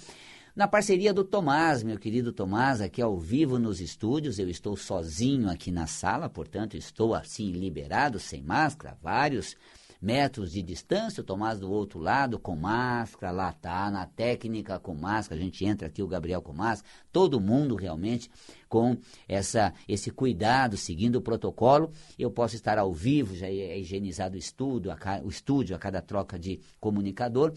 Na 0.55 0.67
parceria 0.67 1.13
do 1.13 1.23
Tomás, 1.23 1.83
meu 1.83 1.99
querido 1.99 2.33
Tomás, 2.33 2.81
aqui 2.81 3.03
ao 3.03 3.19
vivo 3.19 3.59
nos 3.59 3.79
estúdios, 3.79 4.39
eu 4.39 4.49
estou 4.49 4.75
sozinho 4.75 5.47
aqui 5.47 5.71
na 5.71 5.85
sala, 5.85 6.27
portanto 6.27 6.75
estou 6.75 7.13
assim 7.13 7.51
liberado, 7.51 8.17
sem 8.17 8.41
máscara, 8.41 8.97
vários 8.99 9.55
metros 10.01 10.51
de 10.51 10.63
distância, 10.63 11.21
o 11.21 11.23
Tomás 11.23 11.59
do 11.59 11.71
outro 11.71 11.99
lado 11.99 12.39
com 12.39 12.55
máscara, 12.55 13.31
lá 13.31 13.53
tá, 13.53 13.91
na 13.91 14.07
técnica 14.07 14.79
com 14.79 14.95
máscara, 14.95 15.39
a 15.39 15.43
gente 15.43 15.63
entra 15.63 15.87
aqui, 15.87 16.01
o 16.01 16.07
Gabriel 16.07 16.41
com 16.41 16.53
máscara, 16.53 16.91
todo 17.11 17.39
mundo 17.39 17.75
realmente 17.75 18.29
com 18.67 18.97
essa, 19.27 19.73
esse 19.87 20.09
cuidado, 20.09 20.77
seguindo 20.77 21.17
o 21.17 21.21
protocolo. 21.21 21.91
Eu 22.17 22.31
posso 22.31 22.55
estar 22.55 22.77
ao 22.77 22.91
vivo, 22.91 23.35
já 23.35 23.47
é 23.47 23.77
higienizado 23.77 24.35
o, 24.35 24.39
estúdio, 24.39 24.91
a, 24.91 25.21
o 25.23 25.29
estúdio 25.29 25.75
a 25.75 25.79
cada 25.79 26.01
troca 26.01 26.39
de 26.39 26.59
comunicador. 26.79 27.53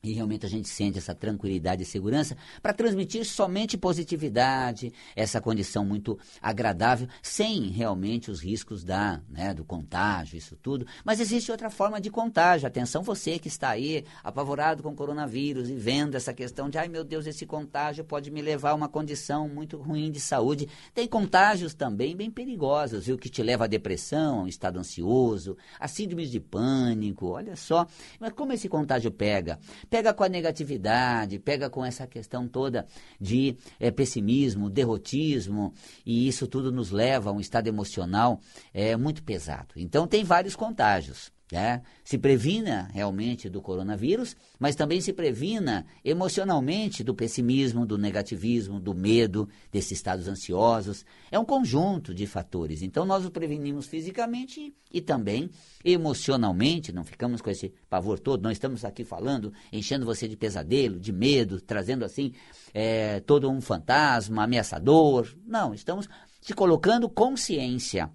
E 0.00 0.12
realmente 0.12 0.46
a 0.46 0.48
gente 0.48 0.68
sente 0.68 0.96
essa 0.96 1.12
tranquilidade 1.12 1.82
e 1.82 1.86
segurança 1.86 2.36
para 2.62 2.72
transmitir 2.72 3.24
somente 3.24 3.76
positividade, 3.76 4.92
essa 5.16 5.40
condição 5.40 5.84
muito 5.84 6.16
agradável, 6.40 7.08
sem 7.20 7.64
realmente 7.70 8.30
os 8.30 8.40
riscos 8.40 8.84
da, 8.84 9.20
né, 9.28 9.52
do 9.52 9.64
contágio, 9.64 10.38
isso 10.38 10.56
tudo. 10.56 10.86
Mas 11.04 11.18
existe 11.18 11.50
outra 11.50 11.68
forma 11.68 12.00
de 12.00 12.10
contágio. 12.10 12.68
Atenção, 12.68 13.02
você 13.02 13.40
que 13.40 13.48
está 13.48 13.70
aí 13.70 14.04
apavorado 14.22 14.84
com 14.84 14.90
o 14.90 14.94
coronavírus 14.94 15.68
e 15.68 15.74
vendo 15.74 16.14
essa 16.14 16.32
questão 16.32 16.70
de, 16.70 16.78
ai 16.78 16.86
meu 16.86 17.02
Deus, 17.02 17.26
esse 17.26 17.44
contágio 17.44 18.04
pode 18.04 18.30
me 18.30 18.40
levar 18.40 18.70
a 18.70 18.74
uma 18.76 18.88
condição 18.88 19.48
muito 19.48 19.76
ruim 19.78 20.12
de 20.12 20.20
saúde. 20.20 20.68
Tem 20.94 21.08
contágios 21.08 21.74
também 21.74 22.14
bem 22.14 22.30
perigosos, 22.30 23.06
viu, 23.06 23.18
que 23.18 23.28
te 23.28 23.42
leva 23.42 23.64
à 23.64 23.66
depressão, 23.66 24.38
a 24.38 24.42
um 24.44 24.46
estado 24.46 24.78
ansioso, 24.78 25.56
a 25.80 25.88
síndromes 25.88 26.30
de 26.30 26.38
pânico. 26.38 27.30
Olha 27.30 27.56
só. 27.56 27.84
Mas 28.20 28.32
como 28.32 28.52
esse 28.52 28.68
contágio 28.68 29.10
pega? 29.10 29.58
Pega 29.88 30.12
com 30.12 30.24
a 30.24 30.28
negatividade, 30.28 31.38
pega 31.38 31.70
com 31.70 31.84
essa 31.84 32.06
questão 32.06 32.46
toda 32.46 32.86
de 33.20 33.56
é, 33.80 33.90
pessimismo, 33.90 34.68
derrotismo, 34.68 35.72
e 36.04 36.28
isso 36.28 36.46
tudo 36.46 36.70
nos 36.70 36.90
leva 36.90 37.30
a 37.30 37.32
um 37.32 37.40
estado 37.40 37.68
emocional 37.68 38.40
é, 38.72 38.96
muito 38.96 39.22
pesado. 39.22 39.74
Então, 39.76 40.06
tem 40.06 40.24
vários 40.24 40.54
contágios. 40.54 41.32
Né? 41.50 41.80
Se 42.04 42.18
previna 42.18 42.90
realmente 42.92 43.48
do 43.48 43.62
coronavírus, 43.62 44.36
mas 44.58 44.76
também 44.76 45.00
se 45.00 45.14
previna 45.14 45.86
emocionalmente 46.04 47.02
do 47.02 47.14
pessimismo, 47.14 47.86
do 47.86 47.96
negativismo, 47.96 48.78
do 48.78 48.94
medo, 48.94 49.48
desses 49.72 49.92
estados 49.92 50.28
ansiosos. 50.28 51.06
É 51.30 51.38
um 51.38 51.46
conjunto 51.46 52.14
de 52.14 52.26
fatores. 52.26 52.82
Então, 52.82 53.06
nós 53.06 53.24
o 53.24 53.30
prevenimos 53.30 53.86
fisicamente 53.86 54.74
e 54.92 55.00
também 55.00 55.48
emocionalmente. 55.82 56.92
Não 56.92 57.02
ficamos 57.02 57.40
com 57.40 57.48
esse 57.48 57.72
pavor 57.88 58.18
todo. 58.18 58.42
Não 58.42 58.50
estamos 58.50 58.84
aqui 58.84 59.02
falando, 59.02 59.50
enchendo 59.72 60.04
você 60.04 60.28
de 60.28 60.36
pesadelo, 60.36 61.00
de 61.00 61.12
medo, 61.12 61.62
trazendo 61.62 62.04
assim 62.04 62.32
é, 62.74 63.20
todo 63.20 63.50
um 63.50 63.62
fantasma 63.62 64.44
ameaçador. 64.44 65.34
Não, 65.46 65.72
estamos 65.72 66.06
te 66.42 66.52
colocando 66.52 67.08
consciência 67.08 68.10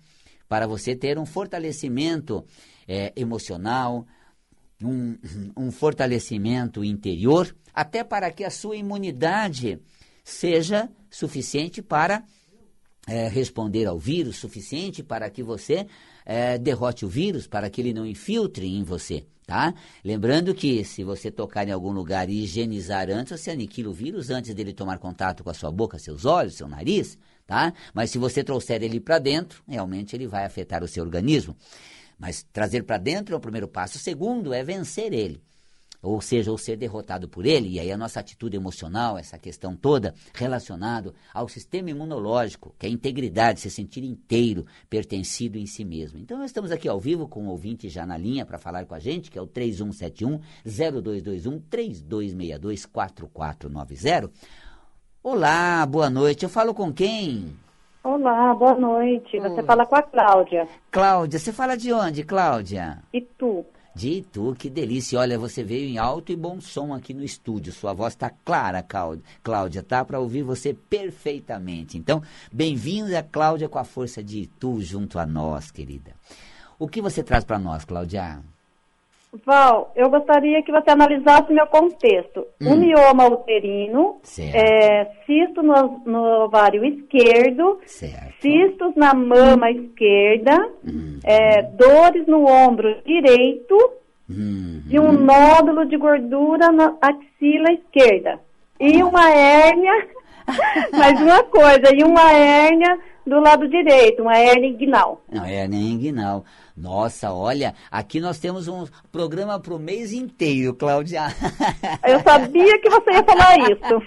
para 0.47 0.67
você 0.67 0.95
ter 0.95 1.17
um 1.17 1.25
fortalecimento 1.25 2.45
é, 2.87 3.13
emocional, 3.15 4.05
um, 4.83 5.17
um 5.55 5.71
fortalecimento 5.71 6.83
interior, 6.83 7.55
até 7.73 8.03
para 8.03 8.31
que 8.31 8.43
a 8.43 8.49
sua 8.49 8.75
imunidade 8.75 9.79
seja 10.23 10.89
suficiente 11.09 11.81
para 11.81 12.23
é, 13.07 13.27
responder 13.27 13.85
ao 13.85 13.99
vírus, 13.99 14.37
suficiente 14.37 15.03
para 15.03 15.29
que 15.29 15.43
você 15.43 15.87
é, 16.25 16.57
derrote 16.57 17.05
o 17.05 17.09
vírus, 17.09 17.47
para 17.47 17.69
que 17.69 17.81
ele 17.81 17.93
não 17.93 18.05
infiltre 18.05 18.67
em 18.67 18.83
você. 18.83 19.25
Tá? 19.45 19.73
Lembrando 20.05 20.55
que 20.55 20.85
se 20.85 21.03
você 21.03 21.29
tocar 21.29 21.67
em 21.67 21.71
algum 21.71 21.91
lugar 21.91 22.29
e 22.29 22.43
higienizar 22.43 23.09
antes, 23.09 23.37
você 23.37 23.51
aniquila 23.51 23.89
o 23.89 23.93
vírus 23.93 24.29
antes 24.29 24.53
dele 24.55 24.71
tomar 24.71 24.97
contato 24.99 25.43
com 25.43 25.49
a 25.49 25.53
sua 25.53 25.69
boca, 25.69 25.99
seus 25.99 26.23
olhos, 26.23 26.55
seu 26.55 26.65
nariz, 26.65 27.17
tá? 27.45 27.73
Mas 27.93 28.09
se 28.09 28.17
você 28.17 28.41
trouxer 28.41 28.81
ele 28.81 29.01
para 29.01 29.19
dentro, 29.19 29.61
realmente 29.67 30.15
ele 30.15 30.27
vai 30.27 30.45
afetar 30.45 30.81
o 30.81 30.87
seu 30.87 31.03
organismo. 31.03 31.57
Mas 32.17 32.43
trazer 32.51 32.83
para 32.83 32.97
dentro 32.97 33.33
é 33.33 33.37
o 33.37 33.41
primeiro 33.41 33.67
passo. 33.67 33.97
O 33.97 34.01
segundo 34.01 34.53
é 34.53 34.63
vencer 34.63 35.13
ele. 35.13 35.41
Ou 36.03 36.19
seja, 36.19 36.51
ou 36.51 36.57
ser 36.57 36.75
derrotado 36.75 37.29
por 37.29 37.45
ele, 37.45 37.69
e 37.69 37.79
aí 37.79 37.89
a 37.89 37.97
nossa 37.97 38.19
atitude 38.19 38.57
emocional, 38.57 39.17
essa 39.17 39.39
questão 39.39 39.73
toda 39.73 40.13
relacionado 40.33 41.15
ao 41.33 41.47
sistema 41.47 41.91
imunológico, 41.91 42.75
que 42.77 42.85
é 42.85 42.89
a 42.89 42.91
integridade, 42.91 43.61
se 43.61 43.71
sentir 43.71 44.03
inteiro, 44.03 44.65
pertencido 44.89 45.57
em 45.57 45.65
si 45.65 45.85
mesmo. 45.85 46.19
Então 46.19 46.37
nós 46.37 46.47
estamos 46.47 46.71
aqui 46.71 46.89
ao 46.89 46.99
vivo 46.99 47.25
com 47.25 47.39
o 47.39 47.43
um 47.45 47.47
ouvinte 47.47 47.87
já 47.87 48.05
na 48.05 48.17
linha 48.17 48.45
para 48.45 48.57
falar 48.57 48.85
com 48.85 48.93
a 48.93 48.99
gente, 48.99 49.31
que 49.31 49.39
é 49.39 49.41
o 49.41 49.47
3171 49.47 50.41
0221 50.65 51.61
3262 51.69 52.85
4490. 52.85 54.29
Olá, 55.23 55.85
boa 55.85 56.09
noite. 56.09 56.43
Eu 56.43 56.49
falo 56.49 56.73
com 56.73 56.91
quem? 56.91 57.62
Olá, 58.03 58.53
boa 58.53 58.75
noite. 58.75 59.39
Você 59.39 59.61
Oi. 59.61 59.63
fala 59.63 59.85
com 59.85 59.95
a 59.95 60.01
Cláudia. 60.01 60.67
Cláudia, 60.91 61.39
você 61.39 61.53
fala 61.53 61.77
de 61.77 61.93
onde, 61.93 62.21
Cláudia? 62.25 63.01
Itu. 63.13 63.65
De 63.95 64.17
Itu, 64.17 64.53
que 64.59 64.69
delícia. 64.69 65.19
Olha, 65.19 65.39
você 65.39 65.63
veio 65.63 65.87
em 65.87 65.97
alto 65.97 66.29
e 66.29 66.35
bom 66.35 66.59
som 66.59 66.93
aqui 66.93 67.13
no 67.13 67.23
estúdio. 67.23 67.71
Sua 67.71 67.93
voz 67.93 68.11
está 68.11 68.29
clara, 68.29 68.83
Cláudia, 69.41 69.81
tá? 69.81 70.03
Para 70.03 70.19
ouvir 70.19 70.43
você 70.43 70.73
perfeitamente. 70.73 71.97
Então, 71.97 72.21
bem-vinda, 72.51 73.23
Cláudia, 73.23 73.69
com 73.69 73.79
a 73.79 73.85
força 73.85 74.21
de 74.21 74.41
Itu 74.41 74.81
junto 74.81 75.17
a 75.17 75.25
nós, 75.25 75.71
querida. 75.71 76.11
O 76.77 76.89
que 76.89 77.01
você 77.01 77.23
traz 77.23 77.45
para 77.45 77.57
nós, 77.57 77.85
Cláudia? 77.85 78.43
Val, 79.45 79.91
eu 79.95 80.09
gostaria 80.09 80.61
que 80.61 80.71
você 80.71 80.91
analisasse 80.91 81.51
meu 81.51 81.65
contexto. 81.65 82.45
Hum. 82.61 82.73
Um 82.73 82.77
mioma 82.77 83.27
uterino, 83.27 84.17
é, 84.53 85.05
cisto 85.25 85.63
no, 85.63 86.01
no, 86.05 86.45
ovário 86.45 86.85
esquerdo, 86.85 87.79
certo. 87.85 88.33
cistos 88.41 88.95
na 88.95 89.13
mama 89.13 89.67
hum. 89.67 89.69
esquerda, 89.69 90.69
hum. 90.85 91.19
É, 91.23 91.63
dores 91.63 92.27
no 92.27 92.45
ombro 92.45 92.95
direito 93.03 93.75
hum. 94.29 94.83
e 94.87 94.99
um 94.99 95.11
nódulo 95.11 95.85
de 95.87 95.97
gordura 95.97 96.71
na 96.71 96.95
axila 97.01 97.71
esquerda. 97.73 98.39
E 98.79 99.01
uma 99.01 99.31
hérnia, 99.31 100.07
mais 100.93 101.19
uma 101.19 101.43
coisa, 101.43 101.91
e 101.95 102.03
uma 102.03 102.31
hérnia 102.33 102.99
do 103.25 103.39
lado 103.39 103.67
direito, 103.67 104.21
uma 104.21 104.37
hérnia 104.37 104.69
inguinal. 104.69 105.21
Não, 105.31 105.43
hérnia 105.43 105.79
inguinal. 105.79 106.43
Nossa, 106.75 107.31
olha, 107.31 107.75
aqui 107.91 108.19
nós 108.19 108.39
temos 108.39 108.67
um 108.67 108.85
programa 109.11 109.59
para 109.59 109.75
o 109.75 109.79
mês 109.79 110.11
inteiro, 110.11 110.73
Cláudia. 110.73 111.27
Eu 112.03 112.19
sabia 112.21 112.79
que 112.79 112.89
você 112.89 113.11
ia 113.11 113.23
falar 113.23 113.57
isso. 113.59 114.03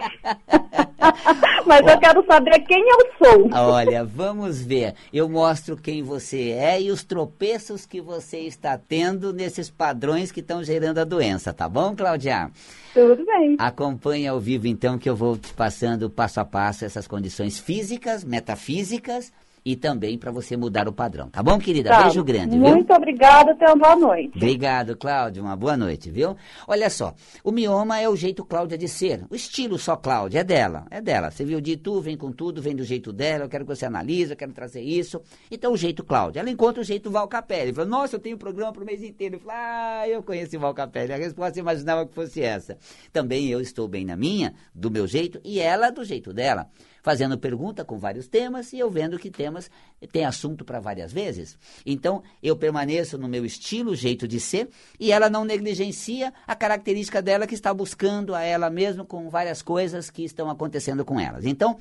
Mas 1.65 1.81
eu 1.81 1.99
quero 1.99 2.25
saber 2.27 2.59
quem 2.61 2.83
eu 2.89 2.99
sou. 3.19 3.51
Olha, 3.53 4.05
vamos 4.05 4.61
ver. 4.61 4.95
Eu 5.13 5.29
mostro 5.29 5.77
quem 5.77 6.03
você 6.03 6.51
é 6.51 6.81
e 6.81 6.91
os 6.91 7.05
tropeços 7.05 7.85
que 7.85 8.01
você 8.01 8.39
está 8.41 8.79
tendo 8.79 9.33
nesses 9.33 9.71
padrões 9.71 10.33
que 10.33 10.41
estão 10.41 10.62
gerando 10.62 10.99
a 10.99 11.05
doença, 11.05 11.53
tá 11.53 11.69
bom, 11.69 11.95
Cláudia? 11.95 12.51
Tudo 12.95 13.25
bem. 13.25 13.57
Acompanhe 13.59 14.27
ao 14.27 14.41
vivo, 14.41 14.67
então, 14.67 14.99
que 14.99 15.09
eu 15.09 15.17
vou 15.17 15.37
te 15.37 15.53
passando 15.53 16.09
passo 16.09 16.41
a 16.41 16.45
passo 16.45 16.85
essas 16.85 17.07
condições 17.07 17.59
físicas, 17.59 18.25
metafísicas 18.25 19.33
e 19.67 19.75
também 19.75 20.17
para 20.17 20.31
você 20.31 20.57
mudar 20.57 20.87
o 20.87 20.93
padrão. 20.93 21.29
Tá 21.29 21.43
bom, 21.43 21.59
querida? 21.59 21.91
Tá. 21.91 22.03
Beijo 22.05 22.23
grande, 22.23 22.57
viu? 22.57 22.69
Muito 22.69 22.93
obrigada, 22.93 23.53
tenha 23.57 23.75
uma 23.75 23.85
boa 23.85 23.97
noite. 23.97 24.37
Obrigado, 24.37 24.97
Cláudia. 24.97 25.43
Uma 25.43 25.57
boa 25.57 25.77
noite, 25.77 26.09
viu? 26.09 26.37
Olha 26.69 26.89
só, 26.89 27.13
o 27.43 27.51
mioma 27.51 27.99
é 27.99 28.09
o 28.09 28.15
jeito 28.15 28.45
Cláudia 28.45 28.79
de 28.79 28.87
ser. 28.87 29.25
O 29.29 29.35
estilo 29.35 29.77
só 29.77 29.97
Cláudia 29.97 30.39
é 30.39 30.45
dela, 30.45 30.87
é 30.89 31.01
dela. 31.01 31.33
Você 31.33 31.45
viu 31.45 31.61
de 31.61 31.77
tu, 31.77 32.01
vem 32.01 32.17
com 32.17 32.31
tudo, 32.31 32.63
vem 32.63 32.77
do 32.77 32.85
jeito 32.85 33.13
dela, 33.13 33.47
eu 33.47 33.49
quero 33.49 33.65
que 33.65 33.75
você 33.75 33.87
analise, 33.87 34.31
eu 34.31 34.37
quero 34.37 34.53
trazer 34.53 34.83
isso. 34.83 35.21
Então, 35.51 35.73
o 35.73 35.77
jeito 35.77 36.05
Cláudia. 36.05 36.39
Ela 36.39 36.51
encontra 36.51 36.81
o 36.81 36.85
jeito 36.85 37.11
Val 37.11 37.27
Capelli. 37.27 37.73
Fala, 37.73 37.89
nossa, 37.89 38.15
eu 38.15 38.21
tenho 38.21 38.37
um 38.37 38.39
programa 38.39 38.73
pro 38.73 38.87
mês 38.87 39.03
inteiro. 39.03 39.35
Eu 39.35 39.41
falo, 39.41 39.53
ah, 39.53 40.09
eu 40.09 40.23
conheço 40.23 40.57
o 40.57 40.61
Val 40.61 40.75
Capelli. 40.75 41.12
A 41.12 41.17
resposta 41.17 41.59
imaginava 41.59 42.07
que 42.07 42.15
fosse 42.15 42.41
essa. 42.41 42.79
Também 43.12 43.49
eu 43.49 43.61
estou 43.61 43.89
bem 43.89 44.05
na 44.05 44.15
minha, 44.15 44.55
do 44.73 44.93
meu 44.93 45.09
jeito, 45.09 45.41
e 45.43 45.59
ela 45.59 45.91
do 45.91 46.05
jeito 46.05 46.33
dela 46.33 46.69
fazendo 47.06 47.38
pergunta 47.38 47.85
com 47.85 47.97
vários 47.97 48.26
temas 48.26 48.73
e 48.73 48.81
eu 48.81 48.91
vendo 48.91 49.17
que 49.17 49.31
temas 49.31 49.70
têm 50.11 50.25
assunto 50.25 50.64
para 50.64 50.81
várias 50.81 51.12
vezes. 51.12 51.56
Então, 51.87 52.20
eu 52.43 52.56
permaneço 52.56 53.17
no 53.17 53.29
meu 53.29 53.44
estilo, 53.47 53.94
jeito 53.94 54.26
de 54.26 54.41
ser, 54.41 54.69
e 54.99 55.12
ela 55.12 55.31
não 55.31 55.44
negligencia 55.44 56.35
a 56.49 56.56
característica 56.56 57.23
dela 57.23 57.47
que 57.47 57.55
está 57.55 57.73
buscando 57.73 58.35
a 58.35 58.43
ela 58.43 58.69
mesma 58.69 59.05
com 59.05 59.31
várias 59.31 59.62
coisas 59.62 60.11
que 60.11 60.25
estão 60.25 60.50
acontecendo 60.50 61.05
com 61.05 61.20
elas. 61.20 61.47
Então, 61.47 61.79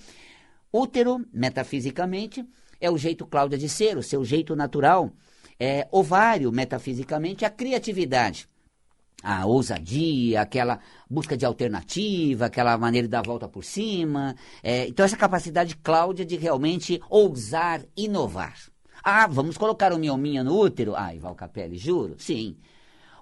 útero, 0.72 1.26
metafisicamente, 1.34 2.46
é 2.80 2.92
o 2.92 2.96
jeito 2.96 3.26
Cláudia 3.26 3.58
de 3.58 3.68
ser, 3.68 3.98
o 3.98 4.04
seu 4.04 4.24
jeito 4.24 4.56
natural. 4.56 5.12
É, 5.60 5.88
ovário, 5.92 6.52
metafisicamente, 6.52 7.44
a 7.44 7.50
criatividade 7.50 8.48
a 9.24 9.46
ousadia, 9.46 10.42
aquela 10.42 10.80
busca 11.10 11.36
de 11.36 11.46
alternativa, 11.46 12.46
aquela 12.46 12.78
maneira 12.78 13.08
de 13.08 13.12
dar 13.12 13.20
a 13.20 13.24
volta 13.24 13.48
por 13.48 13.64
cima. 13.64 14.36
É, 14.62 14.88
então, 14.88 15.06
essa 15.06 15.18
capacidade, 15.18 15.76
Cláudia, 15.78 16.26
de 16.26 16.36
realmente 16.36 17.02
ousar 17.10 17.82
inovar. 17.98 18.56
Ah, 19.04 19.28
vamos 19.28 19.58
colocar 19.58 19.94
o 19.94 20.00
miominha 20.00 20.44
no 20.44 20.58
útero? 20.60 20.96
Ah, 20.96 21.14
Ival 21.14 21.36
Capelli, 21.36 21.78
juro? 21.78 22.16
Sim. 22.18 22.58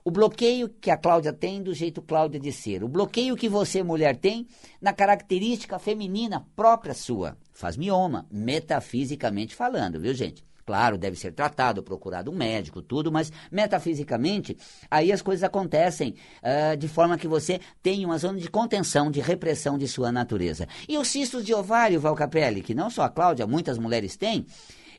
O 0.06 0.12
bloqueio 0.12 0.68
que 0.68 0.92
a 0.92 0.98
Cláudia 0.98 1.32
tem 1.32 1.64
do 1.64 1.74
jeito 1.74 2.02
Cláudia 2.02 2.40
de 2.40 2.52
ser. 2.52 2.84
O 2.84 2.90
bloqueio 2.90 3.38
que 3.38 3.48
você, 3.48 3.82
mulher, 3.82 4.18
tem 4.18 4.46
na 4.82 4.92
característica 4.92 5.80
feminina 5.80 6.46
própria 6.56 6.94
sua. 6.94 7.38
Faz 7.54 7.78
mioma, 7.78 8.28
metafisicamente 8.30 9.56
falando, 9.56 10.00
viu, 10.00 10.14
gente? 10.14 10.44
Claro, 10.66 10.98
deve 10.98 11.18
ser 11.18 11.34
tratado, 11.34 11.84
procurado 11.84 12.32
um 12.32 12.36
médico, 12.36 12.82
tudo, 12.82 13.12
mas 13.12 13.32
metafisicamente, 13.52 14.58
aí 14.90 15.12
as 15.12 15.22
coisas 15.22 15.44
acontecem 15.44 16.16
uh, 16.42 16.78
de 16.78 16.88
forma 16.88 17.18
que 17.18 17.28
você 17.28 17.60
tem 17.82 18.06
uma 18.06 18.18
zona 18.18 18.40
de 18.40 18.50
contenção, 18.50 19.12
de 19.12 19.20
repressão 19.20 19.78
de 19.78 19.88
sua 19.88 20.12
natureza. 20.12 20.68
E 20.88 20.98
os 20.98 21.08
cistos 21.08 21.44
de 21.44 21.54
ovário, 21.54 22.00
Valcapelli, 22.00 22.62
que 22.62 22.74
não 22.74 22.90
só 22.90 23.04
a 23.04 23.10
Cláudia, 23.10 23.46
muitas 23.46 23.78
mulheres 23.78 24.16
têm, 24.16 24.46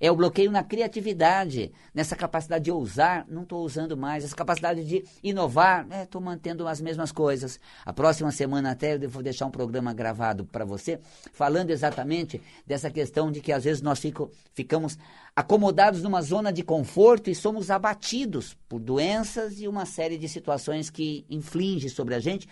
é 0.00 0.11
o 0.11 0.17
bloqueio 0.17 0.50
na 0.50 0.62
criatividade, 0.62 1.73
nessa 1.94 2.17
capacidade 2.17 2.64
de 2.64 2.70
ousar, 2.70 3.25
não 3.29 3.43
estou 3.43 3.64
usando 3.64 3.96
mais, 3.96 4.25
essa 4.25 4.37
capacidade 4.37 4.85
de 4.85 5.05
inovar, 5.23 5.87
estou 6.02 6.20
é, 6.20 6.25
mantendo 6.25 6.67
as 6.67 6.81
mesmas 6.81 7.12
coisas. 7.12 7.58
A 7.85 7.93
próxima 7.93 8.31
semana 8.31 8.70
até 8.70 8.96
eu 8.96 9.08
vou 9.08 9.23
deixar 9.23 9.46
um 9.46 9.50
programa 9.50 9.93
gravado 9.93 10.44
para 10.44 10.64
você, 10.64 11.00
falando 11.32 11.70
exatamente 11.70 12.41
dessa 12.67 12.91
questão 12.91 13.31
de 13.31 13.41
que 13.41 13.52
às 13.52 13.64
vezes 13.64 13.82
nós 13.82 13.99
fico, 13.99 14.31
ficamos 14.52 14.99
acomodados 15.35 16.02
numa 16.02 16.23
zona 16.23 16.52
de 16.52 16.62
conforto 16.62 17.31
e 17.31 17.35
somos 17.35 17.70
abatidos 17.70 18.56
por 18.69 18.79
doenças 18.79 19.61
e 19.61 19.67
uma 19.67 19.85
série 19.85 20.17
de 20.17 20.29
situações 20.29 20.91
que 20.91 21.25
infligem 21.29 21.88
sobre 21.88 22.14
a 22.14 22.20
gente 22.20 22.49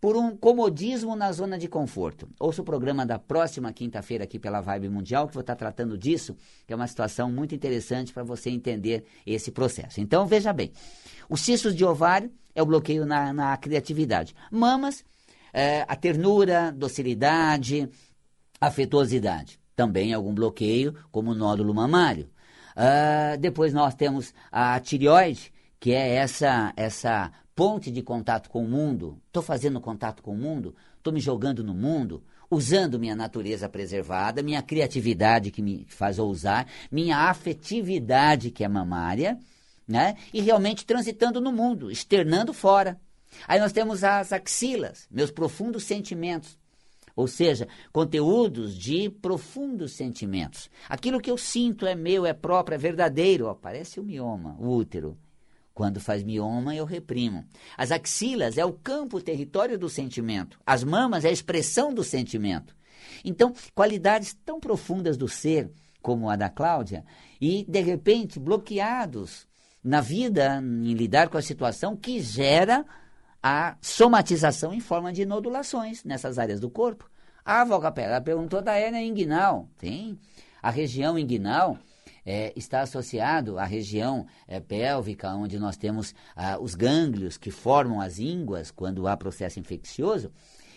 por 0.00 0.16
um 0.16 0.36
comodismo 0.36 1.16
na 1.16 1.32
zona 1.32 1.58
de 1.58 1.68
conforto. 1.68 2.28
Ouça 2.38 2.62
o 2.62 2.64
programa 2.64 3.06
da 3.06 3.18
próxima 3.18 3.72
quinta-feira 3.72 4.24
aqui 4.24 4.38
pela 4.38 4.60
Vibe 4.60 4.88
Mundial, 4.88 5.26
que 5.26 5.34
vou 5.34 5.40
estar 5.40 5.56
tratando 5.56 5.96
disso, 5.96 6.36
que 6.66 6.72
é 6.72 6.76
uma 6.76 6.86
situação 6.86 7.30
muito 7.30 7.54
interessante 7.54 8.12
para 8.12 8.22
você 8.22 8.50
entender 8.50 9.04
esse 9.26 9.50
processo. 9.50 10.00
Então, 10.00 10.26
veja 10.26 10.52
bem, 10.52 10.72
os 11.28 11.40
cistos 11.40 11.74
de 11.74 11.84
ovário 11.84 12.30
é 12.54 12.62
o 12.62 12.66
bloqueio 12.66 13.06
na, 13.06 13.32
na 13.32 13.56
criatividade. 13.56 14.34
Mamas, 14.50 15.04
é, 15.52 15.84
a 15.88 15.96
ternura, 15.96 16.72
docilidade, 16.72 17.88
afetuosidade. 18.60 19.58
Também 19.74 20.12
algum 20.12 20.34
bloqueio, 20.34 20.94
como 21.10 21.32
o 21.32 21.34
nódulo 21.34 21.74
mamário. 21.74 22.28
Uh, 22.76 23.38
depois 23.38 23.72
nós 23.72 23.94
temos 23.94 24.34
a 24.50 24.78
tireoide, 24.80 25.52
que 25.78 25.92
é 25.92 26.14
essa, 26.16 26.72
essa 26.76 27.30
ponte 27.54 27.90
de 27.90 28.02
contato 28.02 28.50
com 28.50 28.64
o 28.64 28.68
mundo, 28.68 29.20
estou 29.26 29.42
fazendo 29.42 29.80
contato 29.80 30.22
com 30.22 30.32
o 30.32 30.36
mundo, 30.36 30.74
estou 30.96 31.12
me 31.12 31.20
jogando 31.20 31.62
no 31.62 31.74
mundo, 31.74 32.22
usando 32.50 32.98
minha 32.98 33.14
natureza 33.14 33.68
preservada, 33.68 34.42
minha 34.42 34.62
criatividade 34.62 35.50
que 35.50 35.62
me 35.62 35.86
faz 35.88 36.18
ousar, 36.18 36.66
minha 36.90 37.28
afetividade 37.28 38.50
que 38.50 38.64
é 38.64 38.68
mamária, 38.68 39.38
né? 39.86 40.16
E 40.32 40.40
realmente 40.40 40.84
transitando 40.84 41.40
no 41.40 41.52
mundo, 41.52 41.90
externando 41.90 42.52
fora. 42.52 43.00
Aí 43.46 43.60
nós 43.60 43.72
temos 43.72 44.02
as 44.02 44.32
axilas, 44.32 45.06
meus 45.10 45.30
profundos 45.30 45.84
sentimentos. 45.84 46.58
Ou 47.16 47.28
seja, 47.28 47.68
conteúdos 47.92 48.76
de 48.76 49.08
profundos 49.08 49.92
sentimentos. 49.92 50.68
Aquilo 50.88 51.20
que 51.20 51.30
eu 51.30 51.38
sinto 51.38 51.86
é 51.86 51.94
meu, 51.94 52.26
é 52.26 52.32
próprio, 52.32 52.74
é 52.74 52.78
verdadeiro. 52.78 53.46
Ó, 53.46 53.54
parece 53.54 54.00
o 54.00 54.02
mioma, 54.02 54.56
o 54.58 54.74
útero. 54.74 55.16
Quando 55.74 55.98
faz 55.98 56.22
mioma, 56.22 56.74
eu 56.74 56.84
reprimo. 56.84 57.44
As 57.76 57.90
axilas 57.90 58.56
é 58.56 58.64
o 58.64 58.72
campo, 58.72 59.16
o 59.16 59.20
território 59.20 59.76
do 59.76 59.88
sentimento. 59.88 60.58
As 60.64 60.84
mamas 60.84 61.24
é 61.24 61.28
a 61.28 61.32
expressão 61.32 61.92
do 61.92 62.04
sentimento. 62.04 62.76
Então, 63.24 63.52
qualidades 63.74 64.34
tão 64.44 64.60
profundas 64.60 65.16
do 65.16 65.28
ser, 65.28 65.70
como 66.00 66.30
a 66.30 66.36
da 66.36 66.48
Cláudia, 66.48 67.04
e, 67.40 67.64
de 67.68 67.80
repente, 67.80 68.38
bloqueados 68.38 69.48
na 69.82 70.00
vida, 70.00 70.62
em 70.62 70.94
lidar 70.94 71.28
com 71.28 71.36
a 71.36 71.42
situação 71.42 71.96
que 71.96 72.20
gera 72.20 72.86
a 73.42 73.76
somatização 73.82 74.72
em 74.72 74.80
forma 74.80 75.12
de 75.12 75.26
nodulações 75.26 76.04
nessas 76.04 76.38
áreas 76.38 76.60
do 76.60 76.70
corpo. 76.70 77.10
Ah, 77.44 77.64
Valcapé, 77.64 78.04
ela 78.04 78.20
perguntou 78.20 78.62
da 78.62 78.74
hérnia 78.74 79.02
inguinal. 79.02 79.68
Tem. 79.76 80.18
A 80.62 80.70
região 80.70 81.18
inguinal 81.18 81.76
é, 82.24 82.52
está 82.56 82.80
associado 82.80 83.58
à 83.58 83.64
região 83.64 84.26
é, 84.46 84.60
pélvica, 84.60 85.34
onde 85.34 85.58
nós 85.58 85.76
temos 85.76 86.14
ah, 86.34 86.58
os 86.58 86.74
gânglios 86.74 87.36
que 87.36 87.50
formam 87.50 88.00
as 88.00 88.18
ínguas 88.18 88.70
quando 88.70 89.06
há 89.06 89.16
processo 89.16 89.60
infeccioso. 89.60 90.32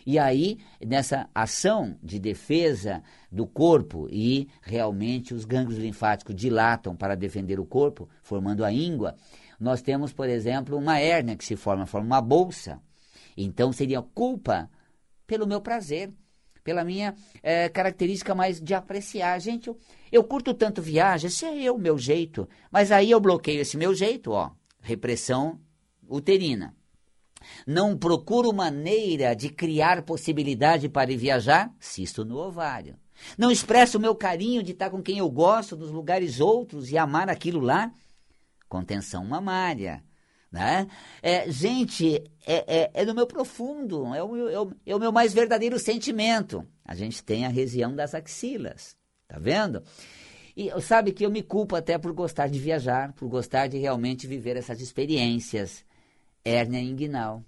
E 0.05 0.17
aí, 0.17 0.57
nessa 0.85 1.29
ação 1.35 1.97
de 2.01 2.17
defesa 2.17 3.03
do 3.29 3.45
corpo, 3.45 4.07
e 4.09 4.47
realmente 4.61 5.33
os 5.33 5.43
gânglios 5.43 5.79
linfáticos 5.79 6.33
dilatam 6.33 6.95
para 6.95 7.13
defender 7.13 7.59
o 7.59 7.65
corpo, 7.65 8.07
formando 8.23 8.63
a 8.63 8.71
íngua, 8.71 9.15
nós 9.59 9.81
temos, 9.81 10.13
por 10.13 10.29
exemplo, 10.29 10.77
uma 10.77 10.97
hérnia 10.97 11.35
que 11.35 11.43
se 11.43 11.57
forma, 11.57 11.85
forma 11.85 12.07
uma 12.07 12.21
bolsa. 12.21 12.81
Então, 13.35 13.73
seria 13.73 14.01
culpa 14.01 14.69
pelo 15.25 15.45
meu 15.45 15.59
prazer 15.59 16.13
pela 16.67 16.83
minha 16.83 17.15
é, 17.41 17.69
característica 17.69 18.35
mais 18.35 18.59
de 18.59 18.73
apreciar. 18.73 19.39
Gente, 19.39 19.67
eu, 19.67 19.77
eu 20.11 20.21
curto 20.21 20.53
tanto 20.53 20.81
viagem, 20.81 21.29
esse 21.29 21.45
é 21.45 21.63
eu, 21.63 21.77
meu 21.77 21.97
jeito. 21.97 22.45
Mas 22.69 22.91
aí 22.91 23.09
eu 23.09 23.21
bloqueio 23.21 23.61
esse 23.61 23.77
meu 23.77 23.95
jeito, 23.95 24.31
ó, 24.31 24.51
repressão 24.81 25.61
uterina. 26.09 26.75
Não 27.65 27.97
procuro 27.97 28.51
maneira 28.51 29.33
de 29.33 29.47
criar 29.47 30.01
possibilidade 30.01 30.89
para 30.89 31.09
ir 31.09 31.15
viajar, 31.15 31.73
cisto 31.79 32.25
no 32.25 32.37
ovário. 32.37 32.97
Não 33.37 33.49
expresso 33.49 33.97
o 33.97 34.01
meu 34.01 34.13
carinho 34.13 34.61
de 34.61 34.73
estar 34.73 34.89
com 34.89 35.01
quem 35.01 35.19
eu 35.19 35.31
gosto, 35.31 35.73
dos 35.73 35.89
lugares 35.89 36.41
outros 36.41 36.91
e 36.91 36.97
amar 36.97 37.29
aquilo 37.29 37.61
lá, 37.61 37.93
contenção 38.67 39.23
mamária. 39.23 40.03
Né? 40.51 40.87
É, 41.21 41.51
gente, 41.51 42.23
é, 42.45 42.79
é, 42.83 42.91
é 42.93 43.05
no 43.05 43.13
meu 43.13 43.27
profundo, 43.27 44.13
é 44.15 44.23
o, 44.23 44.49
é, 44.49 44.59
o, 44.59 44.71
é 44.85 44.95
o 44.95 44.99
meu 44.99 45.11
mais 45.11 45.33
verdadeiro 45.33 45.77
sentimento. 45.77 46.65
A 46.85 46.95
gente 46.95 47.23
tem 47.23 47.45
a 47.45 47.49
região 47.49 47.93
das 47.93 48.15
axilas, 48.15 48.95
tá 49.27 49.37
vendo? 49.37 49.83
E 50.55 50.71
sabe 50.81 51.11
que 51.11 51.25
eu 51.25 51.29
me 51.29 51.43
culpo 51.43 51.75
até 51.75 51.97
por 51.97 52.13
gostar 52.13 52.47
de 52.47 52.57
viajar, 52.57 53.13
por 53.13 53.27
gostar 53.27 53.67
de 53.67 53.77
realmente 53.77 54.25
viver 54.25 54.57
essas 54.57 54.81
experiências. 54.81 55.85
Hérnia 56.43 56.79
inguinal. 56.79 57.43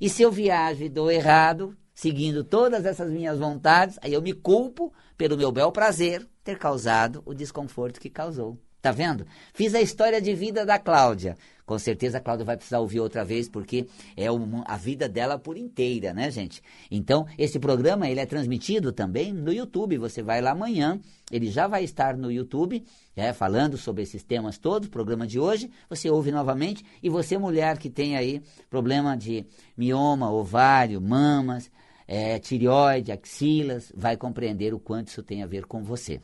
E 0.00 0.08
se 0.08 0.22
eu 0.22 0.30
viajo 0.30 0.84
e 0.84 0.88
dou 0.88 1.10
errado, 1.10 1.76
seguindo 1.94 2.42
todas 2.42 2.86
essas 2.86 3.10
minhas 3.10 3.38
vontades, 3.38 3.98
aí 4.00 4.12
eu 4.12 4.22
me 4.22 4.32
culpo 4.32 4.92
pelo 5.16 5.36
meu 5.36 5.52
bel 5.52 5.70
prazer 5.72 6.26
ter 6.42 6.58
causado 6.58 7.22
o 7.26 7.34
desconforto 7.34 8.00
que 8.00 8.08
causou. 8.08 8.58
Tá 8.80 8.92
vendo? 8.92 9.26
Fiz 9.52 9.74
a 9.74 9.80
história 9.80 10.20
de 10.20 10.34
vida 10.34 10.64
da 10.64 10.78
Cláudia. 10.78 11.36
Com 11.66 11.78
certeza 11.78 12.18
a 12.18 12.20
Cláudia 12.20 12.44
vai 12.44 12.56
precisar 12.56 12.80
ouvir 12.80 13.00
outra 13.00 13.24
vez, 13.24 13.48
porque 13.48 13.86
é 14.16 14.30
uma, 14.30 14.62
a 14.66 14.76
vida 14.76 15.08
dela 15.08 15.38
por 15.38 15.56
inteira, 15.56 16.12
né, 16.12 16.30
gente? 16.30 16.62
Então, 16.90 17.26
esse 17.38 17.58
programa, 17.58 18.08
ele 18.08 18.20
é 18.20 18.26
transmitido 18.26 18.92
também 18.92 19.32
no 19.32 19.52
YouTube. 19.52 19.96
Você 19.96 20.22
vai 20.22 20.42
lá 20.42 20.50
amanhã, 20.50 21.00
ele 21.30 21.50
já 21.50 21.66
vai 21.66 21.82
estar 21.82 22.16
no 22.16 22.30
YouTube, 22.30 22.84
é, 23.16 23.32
falando 23.32 23.78
sobre 23.78 24.02
esses 24.02 24.22
temas 24.22 24.58
todos, 24.58 24.88
programa 24.88 25.26
de 25.26 25.40
hoje. 25.40 25.70
Você 25.88 26.10
ouve 26.10 26.30
novamente. 26.30 26.84
E 27.02 27.08
você, 27.08 27.38
mulher 27.38 27.78
que 27.78 27.88
tem 27.88 28.16
aí 28.16 28.42
problema 28.68 29.16
de 29.16 29.46
mioma, 29.76 30.30
ovário, 30.30 31.00
mamas, 31.00 31.70
é, 32.06 32.38
tireoide, 32.38 33.10
axilas, 33.10 33.90
vai 33.96 34.18
compreender 34.18 34.74
o 34.74 34.78
quanto 34.78 35.08
isso 35.08 35.22
tem 35.22 35.42
a 35.42 35.46
ver 35.46 35.64
com 35.64 35.82
você. 35.82 36.20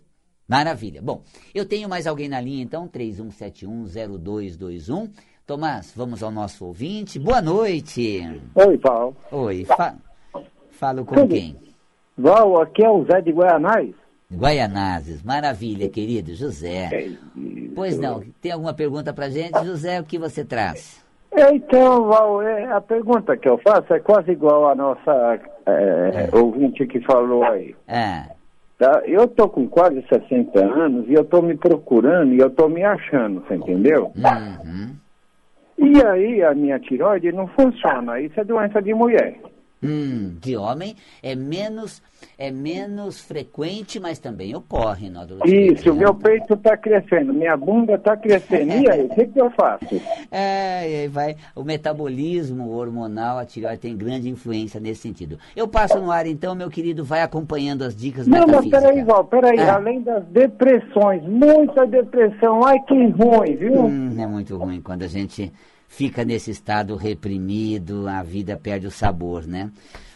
Maravilha. 0.51 1.01
Bom, 1.01 1.23
eu 1.55 1.65
tenho 1.65 1.89
mais 1.89 2.09
alguém 2.09 2.29
na 2.29 2.41
linha, 2.41 2.65
então, 2.65 2.89
31710221. 2.89 5.09
Tomás, 5.47 5.93
vamos 5.97 6.23
ao 6.23 6.31
nosso 6.31 6.67
ouvinte. 6.67 7.19
Boa 7.19 7.43
noite. 7.43 8.41
Oi, 8.55 8.79
Paulo. 8.79 9.17
Oi, 9.33 9.65
fa 9.65 9.95
falo 10.71 11.05
com 11.05 11.27
quem? 11.29 11.57
Val, 12.17 12.61
aqui 12.63 12.85
é 12.85 12.91
o 12.91 13.05
Zé 13.05 13.21
de 13.21 13.33
Guianais. 13.33 13.95
Guaianazes, 14.33 15.23
maravilha, 15.23 15.89
querido 15.89 16.35
José. 16.35 17.11
Pois 17.75 17.99
não, 17.99 18.23
tem 18.41 18.53
alguma 18.53 18.73
pergunta 18.73 19.13
para 19.13 19.29
gente, 19.29 19.65
José? 19.65 20.01
O 20.01 20.05
que 20.05 20.19
você 20.19 20.45
traz? 20.45 21.05
Então, 21.33 22.05
Val, 22.07 22.43
é, 22.43 22.71
a 22.73 22.81
pergunta 22.81 23.37
que 23.37 23.49
eu 23.49 23.59
faço 23.59 23.93
é 23.93 23.99
quase 24.01 24.31
igual 24.31 24.69
a 24.69 24.75
nossa 24.75 25.41
é, 25.67 26.29
é. 26.33 26.37
ouvinte 26.37 26.87
que 26.87 27.01
falou 27.01 27.43
aí. 27.45 27.75
É. 27.89 28.25
Tá? 28.79 29.03
Eu 29.05 29.29
tô 29.29 29.49
com 29.49 29.69
quase 29.69 30.03
60 30.09 30.59
anos 30.59 31.09
e 31.09 31.13
eu 31.13 31.25
tô 31.25 31.43
me 31.43 31.57
procurando 31.57 32.33
e 32.33 32.39
eu 32.39 32.51
tô 32.51 32.69
me 32.69 32.83
achando, 32.83 33.43
você 33.43 33.55
entendeu? 33.57 34.13
Uhum. 34.17 34.97
E 35.81 36.05
aí 36.05 36.43
a 36.43 36.55
minha 36.55 36.79
tiroide 36.79 37.33
não 37.33 37.47
funciona, 37.49 38.21
isso 38.21 38.39
é 38.39 38.45
doença 38.45 38.83
de 38.83 38.93
mulher. 38.93 39.35
Hum, 39.83 40.37
de 40.39 40.59
homem 40.59 40.95
é 41.23 41.35
menos 41.35 42.03
é 42.37 42.51
menos 42.51 43.21
frequente, 43.21 43.99
mas 43.99 44.19
também 44.19 44.55
ocorre 44.55 45.09
na 45.09 45.23
adolescência. 45.23 45.73
Isso, 45.73 45.95
meu 45.95 46.15
peito 46.15 46.53
está 46.53 46.77
crescendo, 46.77 47.33
minha 47.33 47.57
bunda 47.57 47.95
está 47.95 48.15
crescendo. 48.17 48.73
E 48.73 48.91
aí, 48.91 49.05
o 49.05 49.09
que, 49.09 49.27
que, 49.27 49.41
eu 49.41 49.51
faço? 49.51 49.87
É, 50.31 51.09
vai, 51.09 51.35
o 51.57 51.65
metabolismo 51.65 52.71
hormonal, 52.71 53.39
a 53.39 53.45
tireoide 53.45 53.81
tem 53.81 53.97
grande 53.97 54.29
influência 54.29 54.79
nesse 54.79 55.01
sentido. 55.01 55.39
Eu 55.57 55.67
passo 55.67 55.99
no 55.99 56.11
ar, 56.11 56.27
então, 56.27 56.55
meu 56.55 56.71
querido, 56.71 57.05
vai 57.05 57.23
acompanhando 57.23 57.83
as 57.83 57.97
dicas 57.97 58.27
Não. 58.27 58.41
Não, 58.41 58.47
mas 58.47 58.69
peraí, 58.69 59.03
Val, 59.03 59.25
peraí, 59.25 59.59
ah. 59.59 59.77
além 59.77 60.03
das 60.03 60.25
depressões, 60.27 61.23
muita 61.25 61.87
depressão, 61.87 62.65
ai 62.65 62.79
que 62.81 62.95
ruim, 62.95 63.57
viu? 63.57 63.87
Hum, 63.87 64.17
é 64.19 64.27
muito 64.27 64.57
ruim 64.57 64.81
quando 64.81 65.03
a 65.03 65.09
gente 65.09 65.53
fica 65.91 66.25
nesse 66.25 66.53
estado 66.53 66.95
reprimido, 66.95 68.09
a 68.09 68.23
vida 68.23 68.57
perde 68.57 68.87
o 68.87 68.91
sabor, 68.91 69.47
né? 69.47 69.71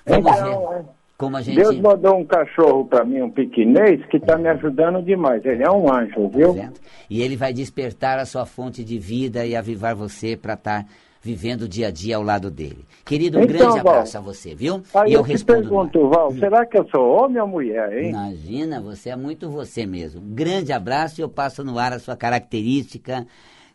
Vamos 0.06 0.32
então, 0.32 0.68
ver 0.68 0.76
é. 0.78 0.84
como 1.18 1.36
a 1.36 1.42
gente... 1.42 1.56
Deus 1.56 1.78
mandou 1.80 2.16
um 2.16 2.24
cachorro 2.24 2.86
para 2.86 3.04
mim, 3.04 3.20
um 3.20 3.30
piquinês, 3.30 4.06
que 4.06 4.16
está 4.16 4.38
me 4.38 4.48
ajudando 4.48 5.02
demais. 5.02 5.44
Ele 5.44 5.64
é 5.64 5.70
um 5.70 5.92
anjo, 5.92 6.28
viu? 6.28 6.54
Tá 6.54 6.70
e 7.10 7.20
ele 7.20 7.36
vai 7.36 7.52
despertar 7.52 8.18
a 8.18 8.24
sua 8.24 8.46
fonte 8.46 8.84
de 8.84 8.98
vida 8.98 9.44
e 9.44 9.54
avivar 9.54 9.94
você 9.94 10.36
para 10.36 10.54
estar... 10.54 10.84
Tá 10.84 10.88
vivendo 11.24 11.62
o 11.62 11.68
dia 11.68 11.88
a 11.88 11.90
dia 11.90 12.16
ao 12.16 12.22
lado 12.22 12.50
dele. 12.50 12.84
Querido, 13.02 13.38
um 13.38 13.44
então, 13.44 13.56
grande 13.56 13.78
abraço 13.78 14.12
Val, 14.12 14.22
a 14.22 14.24
você, 14.26 14.54
viu? 14.54 14.82
Aí 14.94 15.10
e 15.10 15.14
eu, 15.14 15.20
eu 15.20 15.22
respondo. 15.22 15.60
pergunto, 15.62 16.06
Val, 16.10 16.28
hum. 16.28 16.38
será 16.38 16.66
que 16.66 16.78
eu 16.78 16.86
sou 16.94 17.00
homem 17.16 17.40
ou 17.40 17.48
mulher, 17.48 17.96
hein? 17.96 18.10
Imagina, 18.10 18.78
você 18.78 19.08
é 19.08 19.16
muito 19.16 19.48
você 19.48 19.86
mesmo. 19.86 20.20
Um 20.20 20.34
grande 20.34 20.70
abraço 20.70 21.18
e 21.18 21.22
eu 21.22 21.28
passo 21.30 21.64
no 21.64 21.78
ar 21.78 21.94
a 21.94 21.98
sua 21.98 22.14
característica 22.14 23.26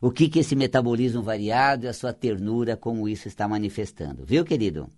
o 0.01 0.11
que, 0.11 0.29
que 0.29 0.39
esse 0.39 0.55
metabolismo 0.55 1.21
variado 1.21 1.85
e 1.85 1.89
a 1.89 1.93
sua 1.93 2.13
ternura, 2.13 2.77
como 2.77 3.07
isso 3.07 3.27
está 3.27 3.47
manifestando. 3.47 4.25
Viu, 4.25 4.45
querido? 4.45 4.89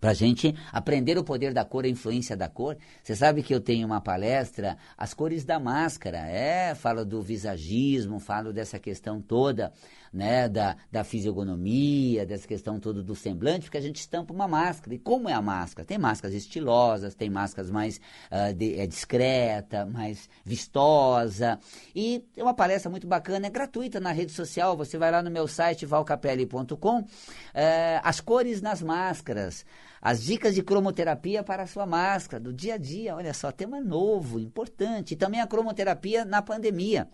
para 0.00 0.10
a 0.10 0.14
gente 0.14 0.54
aprender 0.72 1.18
o 1.18 1.24
poder 1.24 1.52
da 1.52 1.64
cor, 1.64 1.84
a 1.84 1.88
influência 1.88 2.36
da 2.36 2.48
cor. 2.48 2.76
Você 3.02 3.14
sabe 3.14 3.42
que 3.42 3.54
eu 3.54 3.60
tenho 3.60 3.86
uma 3.86 4.00
palestra, 4.00 4.76
As 4.96 5.14
Cores 5.14 5.44
da 5.44 5.58
Máscara, 5.58 6.18
é, 6.18 6.74
falo 6.74 7.04
do 7.04 7.22
visagismo, 7.22 8.18
falo 8.18 8.52
dessa 8.52 8.78
questão 8.78 9.20
toda, 9.20 9.72
né, 10.12 10.48
da, 10.48 10.76
da 10.90 11.04
fisionomia, 11.04 12.24
dessa 12.24 12.46
questão 12.46 12.80
toda 12.80 13.02
do 13.02 13.14
semblante, 13.14 13.64
porque 13.64 13.78
a 13.78 13.82
gente 13.82 13.96
estampa 13.96 14.32
uma 14.32 14.48
máscara. 14.48 14.94
E 14.94 14.98
como 14.98 15.28
é 15.28 15.32
a 15.32 15.42
máscara? 15.42 15.86
Tem 15.86 15.98
máscaras 15.98 16.34
estilosas, 16.34 17.14
tem 17.14 17.30
máscaras 17.30 17.70
mais 17.70 18.00
uh, 18.30 18.54
de, 18.54 18.78
é, 18.78 18.86
discreta, 18.86 19.84
mais 19.86 20.28
vistosa. 20.44 21.58
E 21.94 22.24
é 22.36 22.42
uma 22.42 22.54
palestra 22.54 22.90
muito 22.90 23.06
bacana, 23.06 23.46
é 23.46 23.50
gratuita 23.50 24.00
na 24.00 24.12
rede 24.12 24.32
social, 24.32 24.76
você 24.76 24.96
vai 24.96 25.10
lá 25.10 25.22
no 25.22 25.30
meu 25.30 25.46
site 25.46 25.84
valcapelli.com, 25.84 27.00
uh, 27.00 27.06
é, 27.54 28.00
As 28.02 28.20
Cores 28.20 28.62
nas 28.62 28.82
Máscaras 28.82 29.64
as 30.00 30.22
dicas 30.22 30.54
de 30.54 30.62
cromoterapia 30.62 31.42
para 31.42 31.64
a 31.64 31.66
sua 31.66 31.86
máscara, 31.86 32.42
do 32.42 32.52
dia 32.52 32.74
a 32.74 32.78
dia. 32.78 33.14
Olha 33.16 33.34
só, 33.34 33.50
tema 33.50 33.80
novo, 33.80 34.38
importante. 34.38 35.12
E 35.12 35.16
também 35.16 35.40
a 35.40 35.46
cromoterapia 35.46 36.24
na 36.24 36.42
pandemia. 36.42 37.08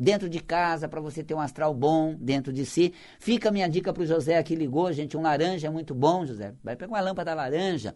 Dentro 0.00 0.28
de 0.28 0.40
casa, 0.40 0.88
para 0.88 1.02
você 1.02 1.22
ter 1.22 1.34
um 1.34 1.40
astral 1.40 1.74
bom 1.74 2.16
dentro 2.18 2.50
de 2.50 2.64
si. 2.64 2.94
Fica 3.20 3.50
a 3.50 3.52
minha 3.52 3.68
dica 3.68 3.92
para 3.92 4.02
o 4.02 4.06
José 4.06 4.42
que 4.42 4.54
ligou, 4.54 4.90
gente. 4.92 5.16
Um 5.16 5.22
laranja 5.22 5.66
é 5.66 5.70
muito 5.70 5.94
bom, 5.94 6.24
José. 6.24 6.54
Vai 6.64 6.74
pegar 6.76 6.92
uma 6.92 7.00
lâmpada 7.00 7.34
laranja 7.34 7.94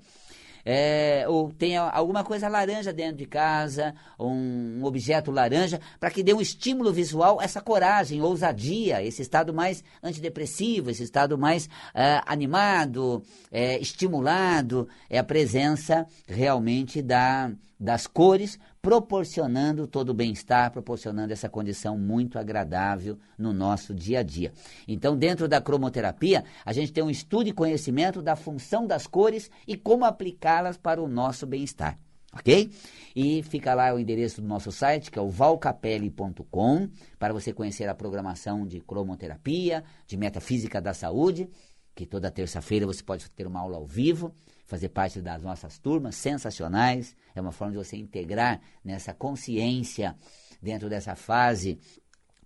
é, 0.66 1.25
ou 1.28 1.52
tenha 1.52 1.82
alguma 1.82 2.25
coisa 2.25 2.49
laranja 2.49 2.92
dentro 2.92 3.18
de 3.18 3.26
casa, 3.26 3.94
um, 4.18 4.82
objeto 4.82 5.30
laranja, 5.30 5.80
para 6.00 6.11
que 6.11 6.25
dê 6.25 6.35
um 6.35 6.40
estímulo 6.40 6.92
visual, 6.92 7.40
essa 7.40 7.61
coragem, 7.61 8.20
ousadia, 8.20 9.00
esse 9.00 9.23
estado 9.23 9.54
mais 9.54 9.85
antidepressivo, 10.02 10.90
esse 10.90 11.04
estado 11.04 11.38
mais 11.38 11.68
é, 11.94 12.20
animado, 12.26 13.23
é, 13.52 13.78
estimulado, 13.78 14.88
é 15.08 15.18
a 15.18 15.25
presença 15.25 16.04
realmente 16.26 17.00
da, 17.00 17.52
das 17.78 18.06
cores, 18.06 18.59
proporcionando 18.80 19.87
todo 19.87 20.11
o 20.11 20.14
bem-estar, 20.14 20.71
proporcionando 20.71 21.33
essa 21.33 21.49
condição 21.49 21.99
muito 21.99 22.38
agradável 22.38 23.18
no 23.37 23.52
nosso 23.52 23.95
dia 23.95 24.21
a 24.21 24.23
dia. 24.23 24.52
Então, 24.88 25.16
dentro 25.16 25.47
da 25.47 25.61
cromoterapia, 25.61 26.45
a 26.64 26.73
gente 26.73 26.92
tem 26.92 27.04
um 27.04 27.11
estudo 27.11 27.49
e 27.49 27.52
conhecimento 27.52 28.23
da 28.23 28.35
função 28.35 28.87
das 28.87 29.06
cores 29.06 29.50
e 29.66 29.76
como 29.76 30.04
aplicá-las 30.04 30.76
para 30.76 31.02
o 31.02 31.09
nosso 31.09 31.47
bem-estar. 31.47 31.99
ok? 32.33 32.71
E 33.14 33.42
fica 33.42 33.75
lá 33.75 33.95
o 33.95 33.99
endereço 33.99 34.40
do 34.40 34.49
nosso 34.49 34.71
site, 34.73 35.11
que 35.11 35.18
é 35.18 35.23
o 35.23 35.28
valcapelli.com, 35.28 36.88
para 37.18 37.33
você 37.33 37.52
conhecer 37.52 37.88
a 37.88 37.95
programação 37.95 38.66
de 38.66 38.80
cromoterapia, 38.80 39.85
de 40.06 40.16
metafísica 40.16 40.80
da 40.80 40.95
saúde, 40.95 41.49
que 41.95 42.04
toda 42.06 42.30
terça-feira 42.30 42.87
você 42.87 43.02
pode 43.02 43.30
ter 43.30 43.47
uma 43.47 43.61
aula 43.61 43.78
ao 43.78 43.87
vivo, 43.87 44.35
fazer 44.66 44.90
parte 44.90 45.20
das 45.20 45.42
nossas 45.42 45.78
turmas 45.78 46.16
sensacionais. 46.16 47.16
É 47.35 47.40
uma 47.40 47.52
forma 47.52 47.73
de 47.73 47.78
você 47.78 47.96
integrar 47.96 48.61
nessa 48.85 49.14
consciência 49.14 50.14
dentro 50.61 50.88
dessa 50.88 51.14
fase 51.14 51.78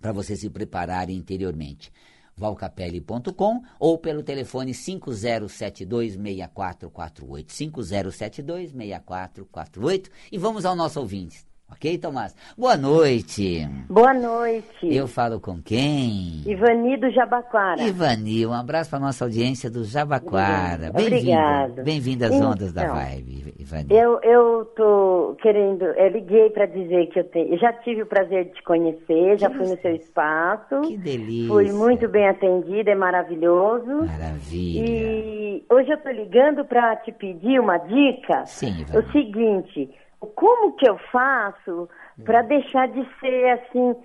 para 0.01 0.13
você 0.13 0.37
se 0.37 0.49
preparar 0.49 1.11
interiormente 1.11 1.93
valcapelli.com 2.37 3.63
ou 3.79 3.99
pelo 3.99 4.23
telefone 4.23 4.73
50726448, 4.73 7.47
50726448 7.47 10.11
e 10.33 10.39
vamos 10.39 10.65
ao 10.65 10.75
nosso 10.75 10.99
ouvinte. 11.01 11.50
Ok, 11.73 11.99
Tomás? 11.99 12.35
Boa 12.59 12.77
noite. 12.77 13.67
Boa 13.89 14.13
noite. 14.13 14.93
Eu 14.93 15.07
falo 15.07 15.41
com 15.41 15.63
quem? 15.63 16.43
Ivani 16.45 16.97
do 16.97 17.11
Jabaquara. 17.11 17.83
Ivani, 17.83 18.45
um 18.45 18.53
abraço 18.53 18.91
para 18.91 18.99
nossa 18.99 19.25
audiência 19.25 19.71
do 19.71 19.85
Jabaquara. 19.85 20.91
Bem-vinda. 20.93 21.83
Bem-vinda 21.83 22.27
às 22.27 22.35
então, 22.35 22.51
ondas 22.51 22.73
da 22.73 22.93
Vibe, 22.93 23.55
Ivani. 23.59 23.87
Eu, 23.89 24.21
eu 24.23 24.65
tô 24.77 25.37
querendo, 25.41 25.85
eu 25.85 26.09
liguei 26.09 26.51
para 26.51 26.67
dizer 26.67 27.07
que 27.07 27.21
eu, 27.21 27.25
tenho, 27.25 27.55
eu 27.55 27.59
já 27.59 27.73
tive 27.73 28.03
o 28.03 28.07
prazer 28.07 28.47
de 28.47 28.55
te 28.55 28.63
conhecer, 28.65 29.39
já 29.39 29.49
fui 29.49 29.67
no 29.67 29.81
seu 29.81 29.95
espaço. 29.95 30.81
Que 30.83 30.99
delícia. 30.99 31.49
Fui 31.49 31.73
muito 31.73 32.09
bem 32.09 32.29
atendida, 32.29 32.91
é 32.91 32.95
maravilhoso. 32.97 34.07
Maravilha. 34.07 34.87
E 34.87 35.65
hoje 35.71 35.91
eu 35.91 35.99
tô 35.99 36.11
ligando 36.11 36.65
para 36.65 36.97
te 36.97 37.13
pedir 37.13 37.61
uma 37.61 37.79
dica. 37.79 38.45
Sim, 38.45 38.81
Ivani. 38.81 38.99
O 38.99 39.13
seguinte, 39.13 39.91
como 40.21 40.73
que 40.77 40.89
eu 40.89 40.99
faço 41.11 41.89
para 42.25 42.43
deixar 42.43 42.89
de 42.89 43.07
ser 43.21 43.51
assim 43.51 43.97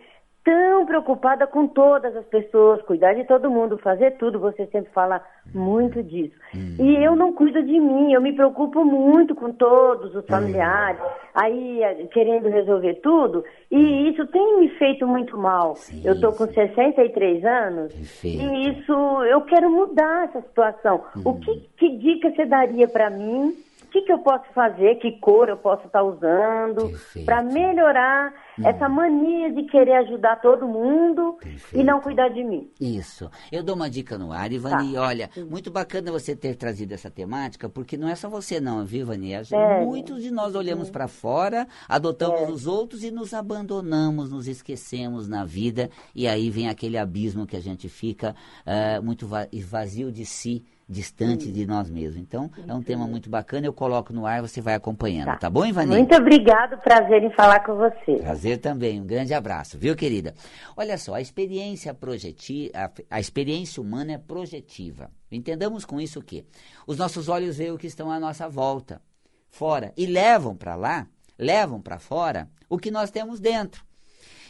tão 0.45 0.85
preocupada 0.85 1.47
com 1.47 1.67
todas 1.67 2.15
as 2.15 2.25
pessoas, 2.25 2.79
cuidar 2.83 3.15
de 3.15 3.23
todo 3.23 3.49
mundo, 3.49 3.79
fazer 3.79 4.11
tudo, 4.11 4.39
você 4.39 4.67
sempre 4.67 4.91
fala 4.93 5.19
muito 5.55 6.03
disso. 6.03 6.35
Hum. 6.55 6.75
E 6.79 7.03
eu 7.03 7.15
não 7.15 7.33
cuido 7.33 7.63
de 7.63 7.79
mim, 7.79 8.13
eu 8.13 8.21
me 8.21 8.31
preocupo 8.31 8.85
muito 8.85 9.33
com 9.33 9.51
todos 9.51 10.13
os 10.13 10.23
familiares, 10.27 11.01
hum. 11.01 11.05
aí 11.33 11.83
eh, 11.83 12.07
querendo 12.13 12.47
resolver 12.47 12.93
tudo, 13.01 13.43
e 13.71 14.09
isso 14.09 14.27
tem 14.27 14.59
me 14.59 14.69
feito 14.77 15.07
muito 15.07 15.35
mal. 15.35 15.75
Sim, 15.77 16.03
eu 16.05 16.21
tô 16.21 16.31
com 16.31 16.45
63 16.45 17.43
anos, 17.43 17.93
Perfeito. 17.95 18.43
e 18.43 18.69
isso, 18.69 18.93
eu 19.23 19.41
quero 19.41 19.71
mudar 19.71 20.25
essa 20.25 20.41
situação. 20.41 21.03
Hum. 21.17 21.21
O 21.25 21.39
que, 21.39 21.69
que 21.75 21.97
dica 21.97 22.29
você 22.29 22.45
daria 22.45 22.87
para 22.87 23.09
mim? 23.09 23.64
Que, 23.95 24.01
que 24.01 24.11
eu 24.11 24.19
posso 24.19 24.43
fazer, 24.53 24.95
que 24.95 25.13
cor 25.19 25.47
eu 25.47 25.55
posso 25.55 25.87
estar 25.87 26.03
usando, 26.03 26.91
para 27.23 27.41
melhorar 27.41 28.33
hum. 28.59 28.67
essa 28.67 28.89
mania 28.89 29.53
de 29.53 29.63
querer 29.63 29.93
ajudar 29.93 30.41
todo 30.41 30.67
mundo 30.67 31.37
Perfeito. 31.39 31.81
e 31.81 31.83
não 31.83 32.01
cuidar 32.01 32.27
de 32.27 32.43
mim. 32.43 32.69
Isso. 32.79 33.29
Eu 33.49 33.63
dou 33.63 33.75
uma 33.75 33.89
dica 33.89 34.17
no 34.17 34.33
ar, 34.33 34.51
Ivani. 34.51 34.93
Tá. 34.93 35.01
Olha, 35.01 35.29
muito 35.49 35.71
bacana 35.71 36.11
você 36.11 36.35
ter 36.35 36.55
trazido 36.55 36.93
essa 36.93 37.09
temática, 37.09 37.69
porque 37.69 37.95
não 37.95 38.09
é 38.09 38.15
só 38.15 38.27
você 38.27 38.59
não, 38.59 38.83
viu, 38.83 39.01
Ivani? 39.01 39.33
É. 39.33 39.85
Muitos 39.85 40.21
de 40.21 40.29
nós 40.29 40.55
olhamos 40.55 40.89
para 40.89 41.07
fora, 41.07 41.65
adotamos 41.87 42.41
é. 42.41 42.51
os 42.51 42.67
outros 42.67 43.01
e 43.01 43.11
nos 43.11 43.33
abandonamos, 43.33 44.29
nos 44.29 44.47
esquecemos 44.47 45.29
na 45.29 45.45
vida, 45.45 45.89
e 46.13 46.27
aí 46.27 46.49
vem 46.49 46.67
aquele 46.67 46.97
abismo 46.97 47.47
que 47.47 47.55
a 47.55 47.61
gente 47.61 47.87
fica 47.87 48.35
uh, 48.65 49.01
muito 49.01 49.25
vazio 49.25 50.11
de 50.11 50.25
si 50.25 50.65
distante 50.87 51.51
de 51.51 51.65
nós 51.65 51.89
mesmos. 51.89 52.17
Então, 52.17 52.49
é 52.67 52.73
um 52.73 52.81
tema 52.81 53.07
muito 53.07 53.29
bacana, 53.29 53.65
eu 53.65 53.73
coloco 53.73 54.13
no 54.13 54.25
ar, 54.25 54.41
você 54.41 54.61
vai 54.61 54.75
acompanhando, 54.75 55.27
tá, 55.27 55.37
tá 55.37 55.49
bom, 55.49 55.65
Ivani? 55.65 55.89
Muito 55.89 56.15
obrigado, 56.15 56.77
prazer 56.81 57.23
em 57.23 57.31
falar 57.31 57.61
com 57.61 57.75
você. 57.75 58.17
Prazer 58.21 58.59
também, 58.59 59.01
um 59.01 59.05
grande 59.05 59.33
abraço, 59.33 59.77
viu, 59.77 59.95
querida? 59.95 60.35
Olha 60.77 60.97
só, 60.97 61.15
a 61.15 61.21
experiência 61.21 61.93
projetiva, 61.93 62.71
a, 62.75 62.91
a 63.09 63.19
experiência 63.19 63.81
humana 63.81 64.13
é 64.13 64.17
projetiva. 64.17 65.09
Entendamos 65.31 65.85
com 65.85 65.99
isso 65.99 66.19
o 66.19 66.23
quê? 66.23 66.45
Os 66.85 66.97
nossos 66.97 67.27
olhos 67.27 67.57
veem 67.57 67.71
o 67.71 67.77
que 67.77 67.87
estão 67.87 68.11
à 68.11 68.19
nossa 68.19 68.47
volta, 68.47 69.01
fora, 69.49 69.91
e 69.97 70.05
levam 70.05 70.55
para 70.55 70.75
lá, 70.75 71.07
levam 71.37 71.81
para 71.81 71.97
fora 71.97 72.47
o 72.69 72.77
que 72.77 72.91
nós 72.91 73.09
temos 73.09 73.39
dentro. 73.39 73.83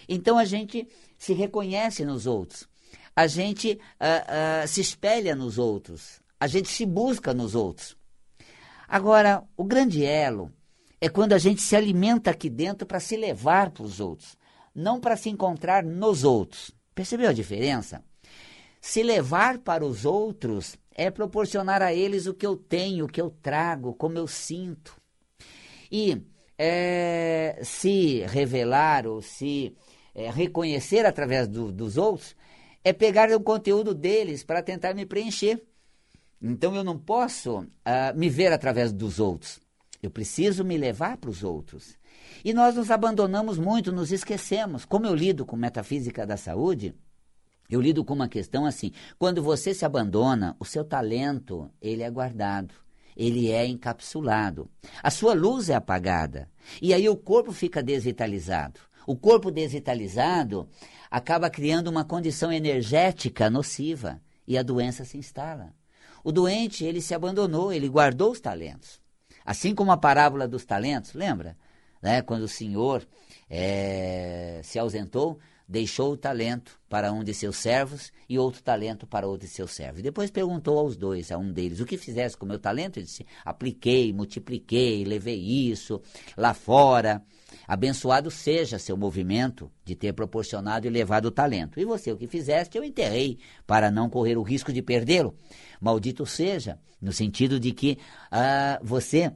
Então 0.08 0.38
a 0.38 0.46
gente 0.46 0.88
se 1.18 1.34
reconhece 1.34 2.04
nos 2.04 2.28
outros, 2.28 2.68
a 3.16 3.28
gente 3.28 3.80
uh, 4.02 4.64
uh, 4.64 4.68
se 4.68 4.82
espelha 4.82 5.34
nos 5.36 5.58
outros, 5.58 6.22
a 6.46 6.48
gente 6.48 6.70
se 6.70 6.86
busca 6.86 7.34
nos 7.34 7.56
outros. 7.56 7.98
Agora, 8.88 9.44
o 9.58 9.64
grande 9.64 10.06
elo 10.06 10.54
é 11.02 11.10
quando 11.10 11.34
a 11.34 11.40
gente 11.40 11.60
se 11.60 11.76
alimenta 11.76 12.30
aqui 12.30 12.52
dentro 12.52 12.86
para 12.86 13.00
se 13.00 13.18
levar 13.18 13.72
para 13.72 13.84
os 13.84 14.00
outros, 14.00 14.38
não 14.76 15.00
para 15.00 15.18
se 15.18 15.28
encontrar 15.28 15.84
nos 15.84 16.24
outros. 16.24 16.70
Percebeu 16.94 17.30
a 17.30 17.34
diferença? 17.34 18.04
Se 18.80 19.02
levar 19.02 19.58
para 19.58 19.84
os 19.84 20.06
outros 20.06 20.78
é 20.94 21.10
proporcionar 21.10 21.82
a 21.82 21.92
eles 21.92 22.28
o 22.28 22.34
que 22.36 22.46
eu 22.46 22.56
tenho, 22.56 23.06
o 23.06 23.10
que 23.10 23.20
eu 23.20 23.32
trago, 23.42 23.96
como 23.96 24.20
eu 24.20 24.28
sinto. 24.28 24.96
E 25.92 26.22
é, 26.60 27.60
se 27.64 28.20
revelar 28.28 29.08
ou 29.08 29.20
se 29.20 29.76
é, 30.14 30.30
reconhecer 30.30 31.08
através 31.08 31.48
do, 31.48 31.72
dos 31.72 31.98
outros 31.98 32.36
é 32.84 32.94
pegar 32.94 33.32
o 33.32 33.42
conteúdo 33.42 33.96
deles 33.96 34.44
para 34.44 34.62
tentar 34.62 34.94
me 34.94 35.08
preencher. 35.08 35.60
Então 36.48 36.76
eu 36.76 36.84
não 36.84 36.96
posso 36.96 37.62
uh, 37.62 37.66
me 38.16 38.30
ver 38.30 38.54
através 38.54 38.94
dos 38.94 39.20
outros. 39.20 39.60
Eu 40.02 40.12
preciso 40.12 40.64
me 40.64 40.78
levar 40.78 41.18
para 41.18 41.32
os 41.32 41.44
outros. 41.44 41.98
E 42.44 42.54
nós 42.54 42.76
nos 42.76 42.92
abandonamos 42.92 43.58
muito, 43.58 43.92
nos 43.92 44.12
esquecemos. 44.12 44.86
Como 44.86 45.08
eu 45.08 45.16
lido 45.16 45.44
com 45.44 45.56
metafísica 45.56 46.24
da 46.24 46.38
saúde, 46.38 46.94
eu 47.68 47.82
lido 47.82 48.06
com 48.06 48.14
uma 48.14 48.28
questão 48.28 48.64
assim: 48.64 48.92
quando 49.18 49.42
você 49.42 49.74
se 49.74 49.86
abandona, 49.86 50.56
o 50.60 50.66
seu 50.66 50.86
talento 50.86 51.68
ele 51.82 52.04
é 52.04 52.12
guardado, 52.12 52.76
ele 53.18 53.50
é 53.50 53.66
encapsulado, 53.66 54.70
a 55.02 55.10
sua 55.10 55.34
luz 55.34 55.68
é 55.70 55.74
apagada 55.74 56.48
e 56.80 56.94
aí 56.94 57.10
o 57.10 57.18
corpo 57.18 57.52
fica 57.52 57.82
desvitalizado. 57.82 58.80
O 59.08 59.16
corpo 59.16 59.50
desvitalizado 59.50 60.70
acaba 61.10 61.50
criando 61.50 61.88
uma 61.88 62.06
condição 62.06 62.52
energética 62.52 63.50
nociva 63.50 64.22
e 64.48 64.60
a 64.60 64.64
doença 64.64 65.04
se 65.04 65.18
instala. 65.18 65.74
O 66.26 66.32
doente, 66.32 66.84
ele 66.84 67.02
se 67.02 67.14
abandonou, 67.14 67.72
ele 67.72 67.88
guardou 67.88 68.32
os 68.32 68.40
talentos. 68.40 69.00
Assim 69.46 69.76
como 69.76 69.92
a 69.92 69.98
parábola 69.98 70.48
dos 70.48 70.66
talentos, 70.66 71.14
lembra? 71.14 71.56
Né? 72.02 72.24
Quando 72.24 72.42
o 72.42 72.48
Senhor 72.48 73.08
é, 73.48 74.60
se 74.64 74.80
ausentou, 74.80 75.38
deixou 75.70 76.14
o 76.14 76.18
talento 76.18 76.80
para 76.90 77.12
um 77.12 77.24
de 77.24 77.32
seus 77.32 77.58
servos 77.58 78.12
e 78.28 78.40
outro 78.40 78.64
talento 78.64 79.06
para 79.06 79.28
outro 79.28 79.46
de 79.46 79.54
seus 79.54 79.70
servos. 79.70 80.02
Depois 80.02 80.32
perguntou 80.32 80.80
aos 80.80 80.98
dois, 80.98 81.32
a 81.32 81.38
um 81.38 81.54
deles, 81.54 81.80
o 81.80 81.86
que 81.86 81.96
fizesse 81.96 82.36
com 82.36 82.48
o 82.48 82.50
meu 82.50 82.58
talento? 82.58 82.98
Ele 82.98 83.06
disse, 83.06 83.24
apliquei, 83.46 84.12
multipliquei, 84.12 85.06
levei 85.06 85.40
isso 85.40 86.02
lá 86.36 86.56
fora. 86.56 87.24
Abençoado 87.68 88.30
seja 88.32 88.80
seu 88.80 88.98
movimento 88.98 89.72
de 89.84 89.96
ter 89.96 90.14
proporcionado 90.14 90.88
e 90.88 90.90
levado 90.90 91.26
o 91.26 91.32
talento. 91.32 91.80
E 91.80 91.86
você, 91.86 92.12
o 92.12 92.18
que 92.18 92.28
fizeste, 92.28 92.78
eu 92.78 92.84
enterrei, 92.84 93.40
para 93.66 93.90
não 93.90 94.10
correr 94.10 94.38
o 94.38 94.44
risco 94.44 94.72
de 94.74 94.82
perdê-lo. 94.82 95.36
Maldito 95.80 96.26
seja, 96.26 96.80
no 97.02 97.12
sentido 97.12 97.60
de 97.60 97.72
que 97.72 97.98
ah, 98.32 98.80
você 98.84 99.32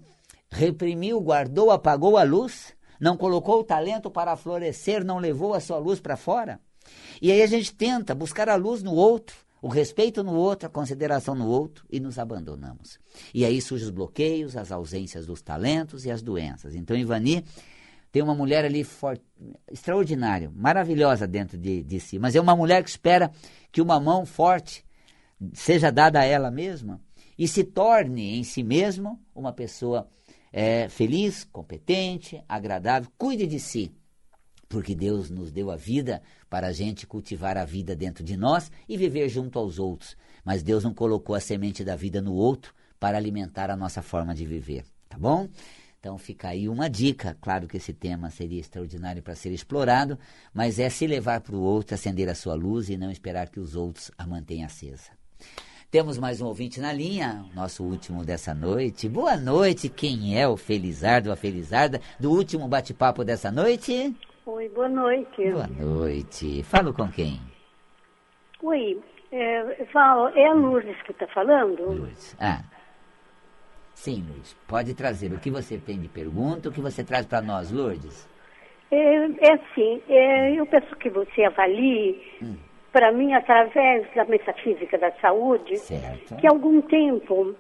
reprimiu, 0.49 1.19
guardou, 1.21 1.71
apagou 1.71 2.17
a 2.17 2.23
luz, 2.23 2.73
não 2.99 3.15
colocou 3.15 3.60
o 3.60 3.63
talento 3.63 4.10
para 4.10 4.36
florescer, 4.36 5.03
não 5.05 5.19
levou 5.19 5.53
a 5.53 5.60
sua 5.60 5.77
luz 5.77 5.99
para 5.99 6.17
fora. 6.17 6.60
E 7.21 7.32
aí 7.32 7.41
a 7.41 7.47
gente 7.47 7.73
tenta 7.73 8.15
buscar 8.15 8.49
a 8.49 8.55
luz 8.55 8.82
no 8.82 8.93
outro, 8.93 9.36
o 9.62 9.67
respeito 9.67 10.23
no 10.23 10.34
outro, 10.34 10.67
a 10.67 10.69
consideração 10.71 11.36
no 11.36 11.47
outro 11.47 11.86
e 11.89 11.99
nos 11.99 12.17
abandonamos. 12.17 12.97
E 13.34 13.45
aí 13.45 13.62
surgem 13.62 13.88
os 13.88 13.93
bloqueios, 13.93 14.55
as 14.55 14.71
ausências 14.71 15.25
dos 15.25 15.41
talentos 15.41 16.05
e 16.05 16.12
as 16.12 16.21
doenças. 16.21 16.75
Então, 16.75 16.95
Ivani 16.95 17.43
tem 18.12 18.22
uma 18.22 18.36
mulher 18.36 18.65
ali 18.65 18.84
for, 18.84 19.19
extraordinária, 19.72 20.52
maravilhosa 20.56 21.28
dentro 21.28 21.58
de, 21.58 21.84
de 21.84 22.00
si, 22.00 22.17
mas 22.17 22.36
é 22.36 22.41
uma 22.41 22.56
mulher 22.56 22.84
que 22.84 22.89
espera 22.89 23.32
que 23.72 23.82
uma 23.82 24.00
mão 24.00 24.26
forte 24.26 24.86
seja 25.54 25.91
dada 25.91 26.19
a 26.19 26.26
ela 26.26 26.52
mesma 26.52 27.02
e 27.38 27.48
se 27.48 27.63
torne 27.63 28.38
em 28.38 28.43
si 28.43 28.63
mesma 28.63 29.17
uma 29.34 29.54
pessoa 29.54 30.10
é, 30.52 30.89
feliz, 30.89 31.43
competente, 31.43 32.43
agradável, 32.50 33.10
cuide 33.17 33.45
de 33.48 33.60
si, 33.60 33.91
porque 34.67 34.93
Deus 34.93 35.30
nos 35.30 35.52
deu 35.52 35.72
a 35.72 35.76
vida 35.76 36.22
para 36.50 36.67
a 36.67 36.72
gente 36.72 37.08
cultivar 37.08 37.58
a 37.58 37.65
vida 37.65 37.95
dentro 37.95 38.24
de 38.24 38.36
nós 38.36 38.72
e 38.88 38.98
viver 38.98 39.30
junto 39.30 39.58
aos 39.58 39.80
outros. 39.80 40.17
Mas 40.43 40.63
Deus 40.63 40.84
não 40.84 40.93
colocou 40.93 41.36
a 41.36 41.39
semente 41.39 41.84
da 41.84 41.95
vida 41.95 42.22
no 42.22 42.34
outro 42.34 42.74
para 43.00 43.17
alimentar 43.17 43.72
a 43.72 43.78
nossa 43.78 44.02
forma 44.02 44.36
de 44.36 44.45
viver, 44.45 44.84
tá 45.08 45.17
bom? 45.17 45.48
Então 45.99 46.17
fica 46.17 46.47
aí 46.47 46.69
uma 46.69 46.89
dica. 46.89 47.38
Claro 47.41 47.67
que 47.67 47.75
esse 47.75 47.93
tema 47.93 48.29
seria 48.29 48.59
extraordinário 48.59 49.21
para 49.21 49.35
ser 49.35 49.51
explorado, 49.51 50.17
mas 50.53 50.79
é 50.79 50.89
se 50.89 51.05
levar 51.05 51.41
para 51.41 51.55
o 51.55 51.62
outro, 51.62 51.93
acender 51.93 52.29
a 52.29 52.35
sua 52.35 52.53
luz 52.53 52.89
e 52.89 52.95
não 52.95 53.12
esperar 53.12 53.49
que 53.49 53.59
os 53.59 53.75
outros 53.75 54.09
a 54.17 54.25
mantenham 54.25 54.65
acesa. 54.65 55.12
Temos 55.91 56.17
mais 56.17 56.39
um 56.39 56.45
ouvinte 56.45 56.79
na 56.79 56.93
linha, 56.93 57.43
nosso 57.53 57.83
último 57.83 58.23
dessa 58.23 58.53
noite. 58.53 59.09
Boa 59.09 59.35
noite, 59.35 59.89
quem 59.89 60.39
é 60.39 60.47
o 60.47 60.55
Felizardo, 60.55 61.31
a 61.31 61.35
Felizarda, 61.35 61.99
do 62.19 62.31
último 62.31 62.67
bate-papo 62.67 63.25
dessa 63.25 63.51
noite? 63.51 64.15
Oi, 64.45 64.69
boa 64.69 64.88
noite. 64.88 65.51
Boa 65.51 65.67
noite. 65.67 66.63
Falo 66.63 66.93
com 66.93 67.09
quem? 67.12 67.41
Oi, 68.62 69.01
é, 69.31 69.83
Val, 69.93 70.29
é 70.29 70.45
a 70.45 70.53
Lourdes 70.53 71.01
que 71.03 71.12
está 71.12 71.27
falando? 71.27 71.81
Lourdes, 71.83 72.35
ah. 72.39 72.63
Sim, 73.99 74.23
Lourdes, 74.29 74.55
pode 74.65 74.95
trazer. 74.95 75.33
O 75.33 75.39
que 75.39 75.51
você 75.51 75.77
tem 75.77 75.99
de 75.99 76.07
pergunta, 76.07 76.69
o 76.69 76.71
que 76.71 76.79
você 76.79 77.03
traz 77.03 77.25
para 77.25 77.41
nós, 77.41 77.69
Lourdes? 77.69 78.29
É, 78.89 78.95
é 78.95 79.53
assim, 79.55 80.01
é, 80.07 80.53
eu 80.53 80.65
peço 80.67 80.95
que 80.95 81.09
você 81.09 81.43
avalie, 81.43 82.17
hum. 82.41 82.55
para 82.93 83.12
mim, 83.12 83.33
através 83.33 84.07
da 84.15 84.23
metafísica 84.23 84.97
da 84.97 85.12
saúde, 85.19 85.77
certo. 85.79 86.38
que 86.38 86.47
há 86.47 86.49
algum 86.49 86.79
tempo 86.79 87.53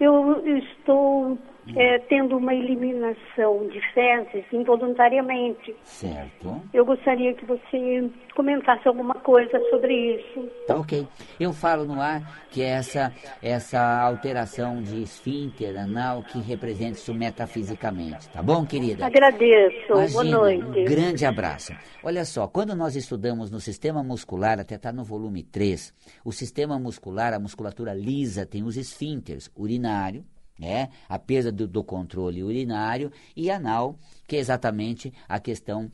eu 0.00 0.42
estou 0.56 1.36
é, 1.76 1.98
tendo 2.00 2.36
uma 2.36 2.54
eliminação 2.54 3.66
de 3.68 3.80
fezes 3.92 4.44
involuntariamente. 4.52 5.74
Certo. 5.84 6.60
Eu 6.72 6.84
gostaria 6.84 7.34
que 7.34 7.44
você 7.44 8.10
comentasse 8.34 8.86
alguma 8.88 9.14
coisa 9.14 9.60
sobre 9.70 10.16
isso. 10.16 10.48
Tá 10.66 10.76
ok. 10.76 11.06
Eu 11.38 11.52
falo 11.52 11.84
no 11.84 12.00
ar 12.00 12.42
que 12.50 12.62
é 12.62 12.70
essa, 12.70 13.12
essa 13.42 14.00
alteração 14.02 14.82
de 14.82 15.02
esfíncter 15.02 15.78
anal 15.78 16.22
que 16.22 16.40
representa 16.40 16.98
isso 16.98 17.14
metafisicamente. 17.14 18.28
Tá 18.28 18.42
bom, 18.42 18.66
querida? 18.66 19.06
Agradeço. 19.06 19.92
Imagina, 19.92 20.12
Boa 20.12 20.24
noite. 20.24 20.80
Um 20.80 20.84
grande 20.84 21.24
abraço. 21.24 21.72
Olha 22.02 22.24
só, 22.24 22.46
quando 22.48 22.74
nós 22.74 22.96
estudamos 22.96 23.50
no 23.50 23.60
sistema 23.60 24.02
muscular, 24.02 24.58
até 24.58 24.74
está 24.74 24.92
no 24.92 25.04
volume 25.04 25.42
3, 25.42 25.94
o 26.24 26.32
sistema 26.32 26.78
muscular, 26.78 27.32
a 27.32 27.38
musculatura 27.38 27.94
lisa, 27.94 28.44
tem 28.44 28.62
os 28.64 28.76
esfíncteres 28.76 29.50
urinário, 29.56 30.24
né? 30.62 30.90
a 31.08 31.18
perda 31.18 31.50
do, 31.50 31.66
do 31.66 31.82
controle 31.82 32.44
urinário 32.44 33.10
e 33.34 33.50
anal, 33.50 33.98
que 34.28 34.36
é 34.36 34.38
exatamente 34.38 35.12
a 35.28 35.40
questão 35.40 35.90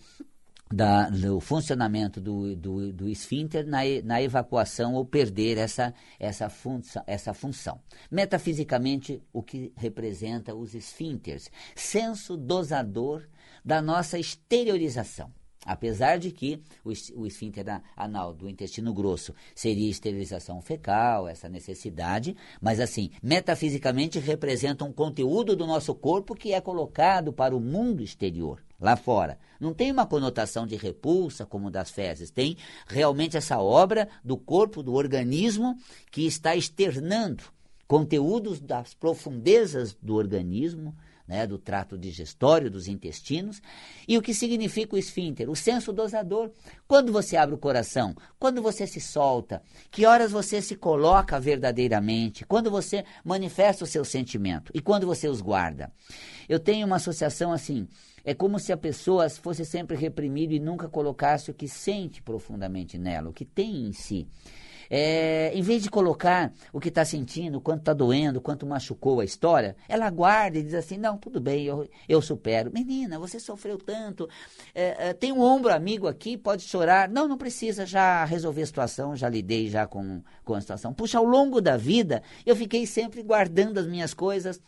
da, 0.70 1.08
do 1.08 1.40
funcionamento 1.40 2.20
do, 2.20 2.54
do, 2.54 2.92
do 2.92 3.08
esfíncter 3.08 3.66
na, 3.66 3.78
na 4.04 4.20
evacuação 4.20 4.92
ou 4.92 5.06
perder 5.06 5.56
essa, 5.56 5.94
essa, 6.20 6.50
função, 6.50 7.02
essa 7.06 7.32
função. 7.32 7.80
Metafisicamente, 8.10 9.22
o 9.32 9.42
que 9.42 9.72
representa 9.74 10.54
os 10.54 10.74
esfíncteres? 10.74 11.50
Senso 11.74 12.36
dosador 12.36 13.26
da 13.64 13.80
nossa 13.80 14.18
exteriorização. 14.18 15.32
Apesar 15.68 16.18
de 16.18 16.30
que 16.30 16.62
o, 16.82 16.88
o 17.14 17.26
esfíncter 17.26 17.82
anal 17.94 18.32
do 18.32 18.48
intestino 18.48 18.94
grosso 18.94 19.34
seria 19.54 19.90
esterilização 19.90 20.62
fecal, 20.62 21.28
essa 21.28 21.46
necessidade, 21.46 22.34
mas 22.58 22.80
assim, 22.80 23.10
metafisicamente 23.22 24.18
representa 24.18 24.82
um 24.82 24.92
conteúdo 24.92 25.54
do 25.54 25.66
nosso 25.66 25.94
corpo 25.94 26.34
que 26.34 26.54
é 26.54 26.60
colocado 26.62 27.34
para 27.34 27.54
o 27.54 27.60
mundo 27.60 28.02
exterior, 28.02 28.64
lá 28.80 28.96
fora. 28.96 29.38
Não 29.60 29.74
tem 29.74 29.92
uma 29.92 30.06
conotação 30.06 30.66
de 30.66 30.74
repulsa 30.74 31.44
como 31.44 31.70
das 31.70 31.90
fezes, 31.90 32.30
tem 32.30 32.56
realmente 32.86 33.36
essa 33.36 33.58
obra 33.60 34.08
do 34.24 34.38
corpo, 34.38 34.82
do 34.82 34.94
organismo 34.94 35.76
que 36.10 36.26
está 36.26 36.56
externando 36.56 37.44
conteúdos 37.86 38.58
das 38.58 38.94
profundezas 38.94 39.94
do 40.00 40.14
organismo 40.14 40.96
né, 41.28 41.46
do 41.46 41.58
trato 41.58 41.98
digestório, 41.98 42.70
dos 42.70 42.88
intestinos. 42.88 43.60
E 44.08 44.16
o 44.16 44.22
que 44.22 44.32
significa 44.32 44.96
o 44.96 44.98
esfíncter? 44.98 45.50
O 45.50 45.54
senso 45.54 45.92
dosador. 45.92 46.50
Quando 46.86 47.12
você 47.12 47.36
abre 47.36 47.54
o 47.54 47.58
coração, 47.58 48.16
quando 48.38 48.62
você 48.62 48.86
se 48.86 49.00
solta, 49.00 49.62
que 49.90 50.06
horas 50.06 50.32
você 50.32 50.62
se 50.62 50.74
coloca 50.74 51.38
verdadeiramente, 51.38 52.46
quando 52.46 52.70
você 52.70 53.04
manifesta 53.22 53.84
o 53.84 53.86
seu 53.86 54.04
sentimento 54.04 54.72
e 54.74 54.80
quando 54.80 55.06
você 55.06 55.28
os 55.28 55.42
guarda. 55.42 55.92
Eu 56.48 56.58
tenho 56.58 56.86
uma 56.86 56.96
associação 56.96 57.52
assim. 57.52 57.86
É 58.24 58.34
como 58.34 58.58
se 58.58 58.72
a 58.72 58.76
pessoa 58.76 59.28
fosse 59.28 59.64
sempre 59.64 59.96
reprimida 59.96 60.54
e 60.54 60.58
nunca 60.58 60.88
colocasse 60.88 61.50
o 61.50 61.54
que 61.54 61.68
sente 61.68 62.22
profundamente 62.22 62.98
nela, 62.98 63.28
o 63.28 63.32
que 63.32 63.44
tem 63.44 63.86
em 63.86 63.92
si. 63.92 64.26
É, 64.90 65.52
em 65.54 65.62
vez 65.62 65.82
de 65.82 65.90
colocar 65.90 66.52
o 66.72 66.80
que 66.80 66.88
está 66.88 67.04
sentindo, 67.04 67.60
quanto 67.60 67.80
está 67.80 67.92
doendo, 67.92 68.40
quanto 68.40 68.66
machucou 68.66 69.20
a 69.20 69.24
história, 69.24 69.76
ela 69.88 70.08
guarda 70.10 70.58
e 70.58 70.62
diz 70.62 70.74
assim: 70.74 70.96
não, 70.96 71.18
tudo 71.18 71.40
bem, 71.40 71.64
eu, 71.64 71.88
eu 72.08 72.22
supero. 72.22 72.72
Menina, 72.72 73.18
você 73.18 73.38
sofreu 73.38 73.78
tanto, 73.78 74.28
é, 74.74 75.08
é, 75.08 75.12
tem 75.12 75.32
um 75.32 75.40
ombro 75.40 75.72
amigo 75.72 76.06
aqui, 76.06 76.36
pode 76.36 76.62
chorar. 76.62 77.08
Não, 77.08 77.28
não 77.28 77.36
precisa, 77.36 77.84
já 77.84 78.24
resolver 78.24 78.62
a 78.62 78.66
situação, 78.66 79.16
já 79.16 79.28
lidei 79.28 79.68
já 79.68 79.86
com, 79.86 80.22
com 80.44 80.54
a 80.54 80.60
situação. 80.60 80.94
Puxa, 80.94 81.18
ao 81.18 81.24
longo 81.24 81.60
da 81.60 81.76
vida, 81.76 82.22
eu 82.46 82.56
fiquei 82.56 82.86
sempre 82.86 83.22
guardando 83.22 83.78
as 83.78 83.86
minhas 83.86 84.14
coisas. 84.14 84.60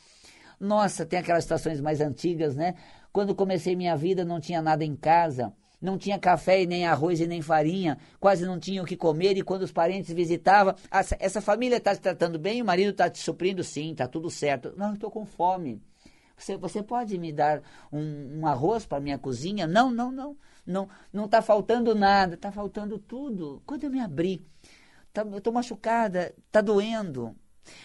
Nossa, 0.58 1.06
tem 1.06 1.18
aquelas 1.18 1.44
situações 1.44 1.80
mais 1.80 2.02
antigas, 2.02 2.54
né? 2.54 2.74
Quando 3.12 3.34
comecei 3.34 3.74
minha 3.74 3.96
vida, 3.96 4.24
não 4.24 4.38
tinha 4.38 4.60
nada 4.60 4.84
em 4.84 4.94
casa 4.94 5.52
não 5.80 5.96
tinha 5.96 6.18
café 6.18 6.62
e 6.62 6.66
nem 6.66 6.86
arroz 6.86 7.20
e 7.20 7.26
nem 7.26 7.40
farinha, 7.40 7.98
quase 8.18 8.44
não 8.44 8.58
tinha 8.58 8.82
o 8.82 8.86
que 8.86 8.96
comer 8.96 9.36
e 9.36 9.42
quando 9.42 9.62
os 9.62 9.72
parentes 9.72 10.12
visitavam, 10.12 10.74
essa, 10.90 11.16
essa 11.18 11.40
família 11.40 11.76
está 11.76 11.94
te 11.94 12.00
tratando 12.00 12.38
bem, 12.38 12.60
o 12.60 12.64
marido 12.64 12.90
está 12.90 13.08
te 13.08 13.18
suprindo, 13.18 13.64
sim, 13.64 13.92
está 13.92 14.06
tudo 14.06 14.30
certo. 14.30 14.74
Não, 14.76 14.94
estou 14.94 15.10
com 15.10 15.24
fome. 15.24 15.82
Você, 16.36 16.56
você 16.56 16.82
pode 16.82 17.16
me 17.18 17.32
dar 17.32 17.62
um, 17.92 18.40
um 18.40 18.46
arroz 18.46 18.86
para 18.86 19.00
minha 19.00 19.18
cozinha? 19.18 19.66
Não, 19.66 19.90
não, 19.90 20.10
não, 20.10 20.36
não, 20.66 20.88
não 21.12 21.24
está 21.26 21.42
faltando 21.42 21.94
nada, 21.94 22.34
está 22.34 22.50
faltando 22.50 22.98
tudo. 22.98 23.62
Quando 23.66 23.84
eu 23.84 23.90
me 23.90 24.00
abri, 24.00 24.46
tá, 25.12 25.22
eu 25.22 25.38
estou 25.38 25.52
machucada, 25.52 26.34
está 26.46 26.60
doendo. 26.60 27.36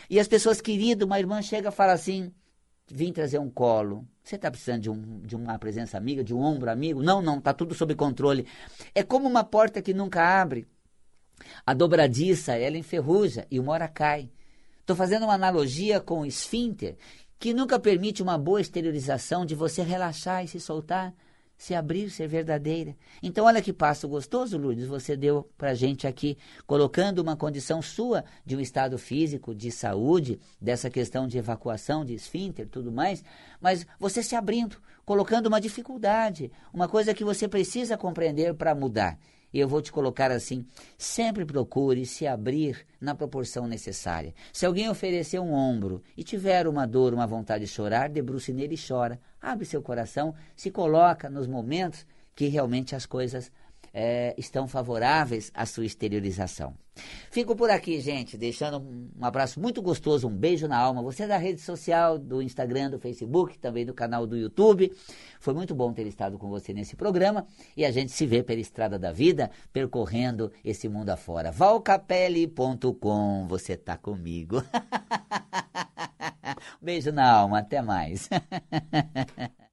E 0.09 0.19
as 0.19 0.27
pessoas 0.27 0.61
queridas, 0.61 1.05
uma 1.05 1.19
irmã 1.19 1.41
chega 1.41 1.69
e 1.69 1.71
fala 1.71 1.93
assim, 1.93 2.33
vim 2.87 3.11
trazer 3.11 3.39
um 3.39 3.49
colo. 3.49 4.07
Você 4.23 4.35
está 4.35 4.49
precisando 4.49 4.81
de, 4.81 4.89
um, 4.89 5.21
de 5.21 5.35
uma 5.35 5.57
presença 5.57 5.97
amiga, 5.97 6.23
de 6.23 6.33
um 6.33 6.39
ombro 6.39 6.69
amigo? 6.69 7.01
Não, 7.01 7.21
não, 7.21 7.37
está 7.37 7.53
tudo 7.53 7.73
sob 7.73 7.93
controle. 7.95 8.47
É 8.93 9.03
como 9.03 9.27
uma 9.27 9.43
porta 9.43 9.81
que 9.81 9.93
nunca 9.93 10.23
abre. 10.41 10.67
A 11.65 11.73
dobradiça, 11.73 12.53
ela 12.53 12.77
enferruja 12.77 13.45
e 13.51 13.59
uma 13.59 13.73
hora 13.73 13.87
cai. 13.87 14.31
Estou 14.79 14.95
fazendo 14.95 15.23
uma 15.23 15.33
analogia 15.33 15.99
com 15.99 16.21
o 16.21 16.25
esfíncter, 16.25 16.95
que 17.39 17.53
nunca 17.53 17.79
permite 17.79 18.23
uma 18.23 18.37
boa 18.37 18.61
exteriorização 18.61 19.45
de 19.45 19.55
você 19.55 19.81
relaxar 19.81 20.43
e 20.43 20.47
se 20.47 20.59
soltar 20.59 21.13
se 21.57 21.73
abrir, 21.73 22.09
ser 22.09 22.27
verdadeira. 22.27 22.95
Então, 23.21 23.45
olha 23.45 23.61
que 23.61 23.71
passo 23.71 24.07
gostoso, 24.07 24.57
Lourdes, 24.57 24.87
você 24.87 25.15
deu 25.15 25.49
para 25.57 25.73
gente 25.73 26.05
aqui, 26.05 26.37
colocando 26.67 27.19
uma 27.19 27.35
condição 27.35 27.81
sua 27.81 28.23
de 28.45 28.55
um 28.55 28.59
estado 28.59 28.97
físico, 28.97 29.55
de 29.55 29.71
saúde, 29.71 30.39
dessa 30.59 30.89
questão 30.89 31.27
de 31.27 31.37
evacuação, 31.37 32.03
de 32.03 32.13
esfíncter, 32.13 32.67
tudo 32.67 32.91
mais, 32.91 33.23
mas 33.59 33.85
você 33.99 34.21
se 34.21 34.35
abrindo, 34.35 34.77
colocando 35.05 35.47
uma 35.47 35.61
dificuldade, 35.61 36.51
uma 36.73 36.87
coisa 36.87 37.13
que 37.13 37.23
você 37.23 37.47
precisa 37.47 37.97
compreender 37.97 38.53
para 38.53 38.75
mudar. 38.75 39.17
E 39.55 39.59
eu 39.61 39.69
vou 39.69 39.81
te 39.81 39.89
colocar 39.89 40.31
assim: 40.31 40.65
sempre 40.97 41.45
procure 41.45 42.05
se 42.05 42.27
abrir 42.27 42.85
na 42.99 43.15
proporção 43.15 43.65
necessária. 43.65 44.33
Se 44.51 44.65
alguém 44.65 44.89
oferecer 44.89 45.39
um 45.39 45.53
ombro 45.53 46.03
e 46.17 46.25
tiver 46.25 46.67
uma 46.67 46.85
dor, 46.85 47.13
uma 47.13 47.25
vontade 47.25 47.63
de 47.63 47.71
chorar, 47.71 48.09
debruce 48.09 48.51
nele 48.51 48.75
e 48.75 48.77
chora. 48.77 49.17
Abre 49.41 49.63
seu 49.63 49.81
coração, 49.81 50.35
se 50.57 50.69
coloca 50.69 51.29
nos 51.29 51.47
momentos 51.47 52.05
que 52.35 52.49
realmente 52.49 52.97
as 52.97 53.05
coisas 53.05 53.49
é, 53.97 54.35
estão 54.37 54.67
favoráveis 54.67 55.49
à 55.53 55.65
sua 55.65 55.85
exteriorização. 55.85 56.73
Fico 57.31 57.55
por 57.55 57.69
aqui, 57.69 58.01
gente, 58.01 58.37
deixando 58.37 58.79
um 58.79 59.25
abraço 59.25 59.57
muito 59.59 59.81
gostoso, 59.81 60.27
um 60.27 60.35
beijo 60.35 60.67
na 60.67 60.77
alma. 60.77 61.01
Você 61.01 61.23
é 61.23 61.27
da 61.27 61.37
rede 61.37 61.61
social, 61.61 62.17
do 62.17 62.41
Instagram, 62.41 62.89
do 62.89 62.99
Facebook, 62.99 63.57
também 63.57 63.85
do 63.85 63.93
canal 63.93 64.27
do 64.27 64.35
YouTube. 64.35 64.91
Foi 65.39 65.53
muito 65.53 65.73
bom 65.73 65.93
ter 65.93 66.05
estado 66.07 66.37
com 66.37 66.49
você 66.49 66.73
nesse 66.73 66.97
programa 66.97 67.47
e 67.75 67.85
a 67.85 67.91
gente 67.91 68.11
se 68.11 68.25
vê 68.25 68.43
pela 68.43 68.59
estrada 68.59 68.99
da 68.99 69.13
vida, 69.13 69.49
percorrendo 69.71 70.51
esse 70.63 70.89
mundo 70.89 71.09
afora. 71.09 71.51
Valcapelli.com, 71.51 73.47
você 73.47 73.77
tá 73.77 73.97
comigo. 73.97 74.61
beijo 76.81 77.13
na 77.13 77.29
alma, 77.29 77.59
até 77.59 77.81
mais. 77.81 78.29